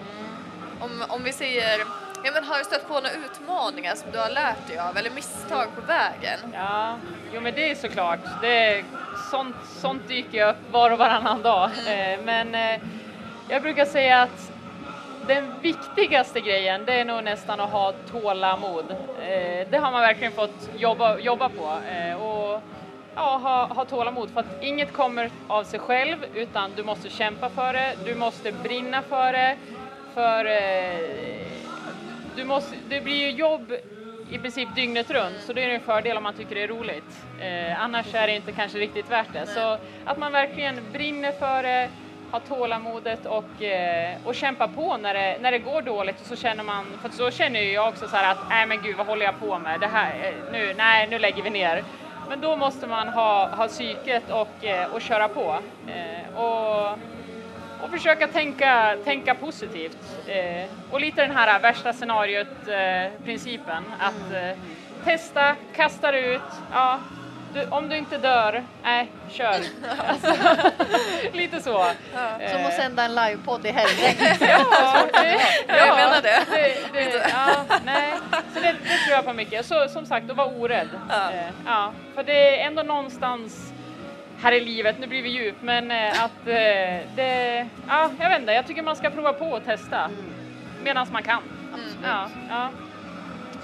Om, 0.81 1.05
om 1.09 1.25
vi 1.25 1.33
säger, 1.33 1.79
ja 2.25 2.33
men 2.35 2.45
har 2.45 2.59
du 2.59 2.65
stött 2.65 2.89
på 2.89 2.95
några 2.95 3.11
utmaningar 3.11 3.95
som 3.95 4.11
du 4.11 4.19
har 4.19 4.31
lärt 4.31 4.67
dig 4.69 4.79
av 4.79 4.97
eller 4.97 5.11
misstag 5.11 5.67
på 5.75 5.81
vägen? 5.81 6.39
Ja, 6.55 6.97
jo 7.35 7.41
men 7.41 7.55
det 7.55 7.71
är 7.71 7.75
såklart. 7.75 8.21
Det 8.41 8.75
är, 8.75 8.85
sånt, 9.31 9.57
sånt 9.81 10.09
dyker 10.09 10.49
upp 10.49 10.73
var 10.73 10.91
och 10.91 10.99
varannan 10.99 11.43
dag. 11.43 11.71
Eh, 11.87 12.19
men 12.25 12.55
eh, 12.55 12.81
jag 13.49 13.63
brukar 13.63 13.85
säga 13.85 14.23
att 14.23 14.50
den 15.27 15.61
viktigaste 15.63 16.41
grejen 16.41 16.85
det 16.85 16.93
är 16.93 17.05
nog 17.05 17.25
nästan 17.25 17.61
att 17.61 17.71
ha 17.71 17.93
tålamod. 18.11 18.85
Eh, 19.21 19.69
det 19.71 19.79
har 19.79 19.93
man 19.93 20.01
verkligen 20.01 20.33
fått 20.33 20.71
jobba, 20.79 21.19
jobba 21.19 21.49
på. 21.49 21.79
Eh, 21.91 22.23
och 22.23 22.63
ja, 23.15 23.41
ha, 23.43 23.67
ha 23.67 23.85
tålamod 23.85 24.31
för 24.31 24.41
att 24.41 24.63
inget 24.63 24.93
kommer 24.93 25.31
av 25.49 25.65
sig 25.65 25.81
själv 25.81 26.17
utan 26.35 26.71
du 26.77 26.83
måste 26.83 27.09
kämpa 27.09 27.49
för 27.49 27.73
det, 27.73 27.97
du 28.05 28.15
måste 28.15 28.53
brinna 28.53 29.03
för 29.03 29.33
det. 29.33 29.57
För 30.15 30.45
eh, 30.45 31.47
du 32.37 32.45
måste, 32.45 32.77
det 32.89 33.01
blir 33.01 33.17
ju 33.17 33.31
jobb 33.31 33.73
i 34.31 34.39
princip 34.39 34.69
dygnet 34.75 35.11
runt 35.11 35.37
så 35.41 35.53
det 35.53 35.65
är 35.65 35.69
en 35.69 35.81
fördel 35.81 36.17
om 36.17 36.23
man 36.23 36.35
tycker 36.35 36.55
det 36.55 36.63
är 36.63 36.69
roligt. 36.69 37.25
Eh, 37.41 37.83
annars 37.83 38.15
är 38.15 38.27
det 38.27 38.37
inte 38.37 38.53
kanske 38.53 38.79
riktigt 38.79 39.11
värt 39.11 39.33
det. 39.33 39.47
Så 39.47 39.79
att 40.05 40.19
man 40.19 40.33
verkligen 40.33 40.81
brinner 40.93 41.33
för 41.33 41.63
det, 41.63 41.89
har 42.31 42.41
tålamodet 42.41 43.27
och, 43.27 43.63
eh, 43.63 44.17
och 44.25 44.35
kämpa 44.35 44.69
på 44.69 44.97
när 44.97 45.15
det, 45.15 45.39
när 45.41 45.53
det 45.53 45.59
går 45.59 45.83
dåligt. 45.83 46.21
Och 46.21 46.27
så 46.27 46.37
känner 46.37 46.65
man, 46.65 46.85
för 47.03 47.09
så 47.09 47.31
känner 47.31 47.61
ju 47.61 47.73
jag 47.73 47.89
också 47.89 48.09
så 48.09 48.17
här 48.17 48.33
att 48.33 48.49
nej 48.49 48.67
men 48.67 48.83
gud 48.83 48.97
vad 48.97 49.07
håller 49.07 49.25
jag 49.25 49.41
på 49.41 49.59
med? 49.59 49.81
Det 49.81 49.87
här, 49.87 50.15
eh, 50.23 50.53
nu, 50.53 50.75
nej 50.77 51.07
nu 51.07 51.19
lägger 51.19 51.43
vi 51.43 51.51
ner. 51.51 51.85
Men 52.29 52.41
då 52.41 52.57
måste 52.57 52.87
man 52.87 53.09
ha, 53.09 53.49
ha 53.49 53.69
psyket 53.69 54.31
och, 54.31 54.65
eh, 54.65 54.93
och 54.93 55.01
köra 55.01 55.29
på. 55.29 55.59
Eh, 55.87 56.39
och, 56.39 56.99
och 57.83 57.91
försöka 57.91 58.27
tänka, 58.27 58.97
tänka 59.05 59.35
positivt. 59.35 59.99
Eh, 60.27 60.65
och 60.91 61.01
lite 61.01 61.23
den 61.23 61.37
här 61.37 61.61
värsta 61.61 61.93
scenariot-principen. 61.93 63.85
att 63.99 64.33
eh, 64.33 64.51
testa, 65.05 65.57
kasta 65.77 66.13
det 66.13 66.21
ut. 66.21 66.41
Ja, 66.73 66.99
du, 67.55 67.67
om 67.71 67.89
du 67.89 67.97
inte 67.97 68.19
dör, 68.19 68.65
nej, 68.83 69.11
kör. 69.31 69.61
Alltså, 70.09 70.35
lite 71.33 71.61
så. 71.61 71.91
Som 72.53 72.67
att 72.67 72.75
sända 72.75 73.05
en 73.05 73.15
livepodd 73.15 73.67
i 73.67 73.71
helgregn. 73.71 74.37
Ja, 74.41 74.65
det, 75.13 75.41
Ja, 75.69 75.77
jag 75.77 75.97
menar 75.97 76.23
det. 76.23 76.41
det, 76.51 76.77
det 76.93 77.29
ja, 77.31 77.65
nej. 77.85 78.13
Så 78.55 78.61
det, 78.61 78.73
det 78.73 78.97
tror 79.07 79.17
jag 79.17 79.25
på 79.25 79.33
mycket. 79.33 79.67
Så, 79.67 79.89
som 79.89 80.07
sagt, 80.07 80.31
att 80.31 80.37
vara 80.37 80.47
orädd. 80.49 80.89
Ja. 81.09 81.31
Eh, 81.33 81.41
ja, 81.67 81.93
för 82.15 82.23
det 82.23 82.61
är 82.61 82.67
ändå 82.67 82.83
någonstans 82.83 83.73
här 84.43 84.53
i 84.53 84.61
livet, 84.61 84.97
nu 84.99 85.07
blir 85.07 85.23
vi 85.23 85.29
djup, 85.29 85.55
men 85.61 85.91
eh, 85.91 86.25
att 86.25 86.47
eh, 86.47 87.07
det, 87.17 87.67
ja, 87.89 88.11
jag 88.21 88.31
vet 88.31 88.41
inte, 88.41 88.53
jag 88.53 88.67
tycker 88.67 88.83
man 88.83 88.97
ska 88.97 89.11
prova 89.11 89.33
på 89.33 89.45
och 89.47 89.65
testa 89.65 90.11
medan 90.83 91.07
man 91.13 91.23
kan. 91.23 91.43
Ja, 92.05 92.29
ja, 92.51 92.71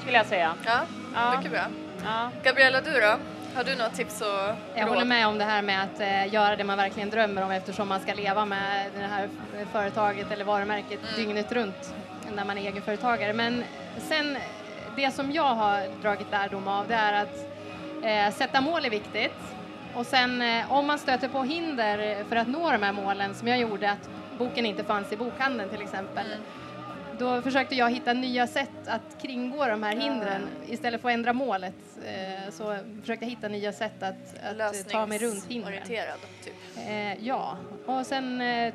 skulle 0.03 0.17
jag 0.17 0.27
säga. 0.27 0.55
Ja, 0.67 0.81
Ja. 1.15 1.37
mycket 1.37 1.53
bra. 1.53 1.61
Ja. 2.05 2.31
Gabriella, 2.45 2.81
du 2.81 3.01
då? 3.01 3.17
Har 3.57 3.65
du 3.65 3.77
några 3.77 3.91
tips 3.91 4.21
och 4.21 4.27
Jag 4.27 4.57
råd? 4.83 4.89
håller 4.89 5.05
med 5.05 5.27
om 5.27 5.39
det 5.39 5.45
här 5.45 5.63
med 5.63 5.83
att 5.83 6.01
eh, 6.01 6.35
göra 6.35 6.57
det 6.57 6.65
man 6.65 6.79
verkligen 6.79 7.11
drömmer 7.11 7.43
om 7.43 7.51
eftersom 7.51 7.89
man 7.89 8.01
ska 8.01 8.15
leva 8.15 8.45
med 8.45 8.91
det 8.95 9.07
här 9.07 9.29
företaget 9.73 10.31
eller 10.33 10.45
varumärket 10.45 11.01
dygnet 11.17 11.53
runt 11.53 11.95
när 12.37 12.45
man 12.45 12.59
är 12.59 12.63
egenföretagare. 12.63 13.33
Men 13.33 13.65
sen, 13.99 14.37
det 14.97 15.11
som 15.11 15.33
jag 15.33 15.55
har 15.55 16.03
dragit 16.03 16.31
lärdom 16.31 16.69
av 16.69 16.89
det 16.89 16.95
är 16.95 17.13
att 17.23 17.47
eh, 18.03 18.35
sätta 18.35 18.61
mål 18.61 18.85
är 18.85 18.91
viktigt 18.91 19.39
och 19.95 20.07
sen 20.07 20.43
eh, 20.43 20.73
om 20.73 20.87
man 20.87 20.99
stöter 20.99 21.29
på 21.29 21.43
hinder 21.43 22.25
för 22.29 22.37
att 22.37 22.49
nå 22.49 22.73
de 22.73 22.83
här 22.83 22.93
målen 22.93 23.35
som 23.35 23.49
jag 23.49 23.59
gjorde 23.59 23.91
att 23.91 24.09
boken 24.39 24.67
inte 24.67 24.85
fanns 24.85 25.13
i 25.13 25.17
bokhandeln 25.17 25.71
till 25.71 25.83
exempel 25.83 26.27
då 27.19 27.43
försökte 27.43 27.75
jag 27.75 27.91
hitta 27.91 28.13
nya 28.13 28.47
sätt 28.47 28.71
att 28.87 29.23
kringå 29.23 29.67
de 29.67 29.83
här 29.83 29.97
hindren 29.97 30.49
istället 30.69 31.01
för 31.01 31.09
att 31.09 31.15
ändra 31.15 31.33
målet. 31.33 31.75
Eh, 32.05 32.51
så 32.53 32.79
försökte 33.01 33.25
jag 33.25 33.31
hitta 33.31 33.49
nya 33.49 33.73
sätt 33.73 34.03
att, 34.03 34.61
att 34.61 34.89
ta 34.89 35.07
mig 35.07 35.19
runt 35.19 35.47
hindren. 35.47 35.87
Typ. 35.87 36.55
Eh, 36.89 37.25
ja, 37.27 37.57
och 37.87 38.07
sen 38.07 38.41
eh, 38.41 38.75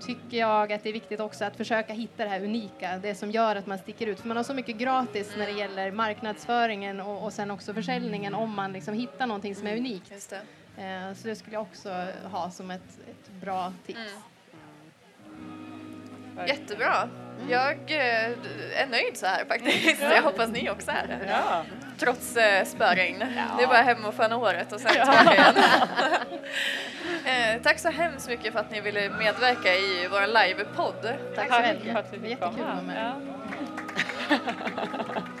tycker 0.00 0.36
jag 0.38 0.72
att 0.72 0.82
det 0.82 0.88
är 0.88 0.92
viktigt 0.92 1.20
också 1.20 1.44
att 1.44 1.56
försöka 1.56 1.92
hitta 1.92 2.24
det 2.24 2.30
här 2.30 2.44
unika, 2.44 2.98
det 2.98 3.14
som 3.14 3.30
gör 3.30 3.56
att 3.56 3.66
man 3.66 3.78
sticker 3.78 4.06
ut. 4.06 4.20
För 4.20 4.28
man 4.28 4.36
har 4.36 4.44
så 4.44 4.54
mycket 4.54 4.76
gratis 4.76 5.34
när 5.38 5.46
det 5.46 5.52
gäller 5.52 5.90
marknadsföringen 5.92 7.00
och, 7.00 7.24
och 7.24 7.32
sen 7.32 7.50
också 7.50 7.74
försäljningen 7.74 8.34
om 8.34 8.54
man 8.54 8.72
liksom 8.72 8.94
hittar 8.94 9.26
någonting 9.26 9.54
som 9.54 9.66
är 9.66 9.76
unikt. 9.76 10.10
Just 10.10 10.30
det. 10.30 10.40
Eh, 10.82 11.14
så 11.14 11.28
det 11.28 11.36
skulle 11.36 11.54
jag 11.56 11.62
också 11.62 12.06
ha 12.24 12.50
som 12.50 12.70
ett, 12.70 12.98
ett 13.10 13.30
bra 13.40 13.72
tips. 13.86 13.98
Mm. 16.36 16.46
Jättebra. 16.46 17.08
Jag 17.48 17.76
eh, 17.86 18.28
är 18.82 18.86
nöjd 18.90 19.16
så 19.16 19.26
här 19.26 19.44
faktiskt. 19.44 20.02
Jag 20.02 20.22
hoppas 20.22 20.50
ni 20.50 20.70
också 20.70 20.90
är 20.90 21.06
det. 21.06 21.18
Ja. 21.28 21.64
Trots 21.98 22.36
eh, 22.36 22.64
spöregn. 22.64 23.24
Ja. 23.36 23.56
Det 23.58 23.62
är 23.62 23.68
bara 23.68 23.82
hem 23.82 24.04
och 24.04 24.14
föna 24.14 24.34
håret 24.34 24.72
och 24.72 24.80
sen 24.80 24.90
tillbaka 24.90 25.34
igen. 25.34 25.54
eh, 27.56 27.62
tack 27.62 27.78
så 27.78 27.90
hemskt 27.90 28.28
mycket 28.28 28.52
för 28.52 28.60
att 28.60 28.70
ni 28.70 28.80
ville 28.80 29.08
medverka 29.08 29.74
i 29.74 30.08
vår 30.10 30.46
livepodd. 30.46 31.14
Tack 31.34 31.48
Tack 31.48 31.60
att 31.60 32.12
vi 32.12 32.18
Det 32.18 32.20
var 32.20 32.28
jättekul 32.28 32.48
att 32.48 32.58
vara 32.58 32.82
med. 32.82 33.12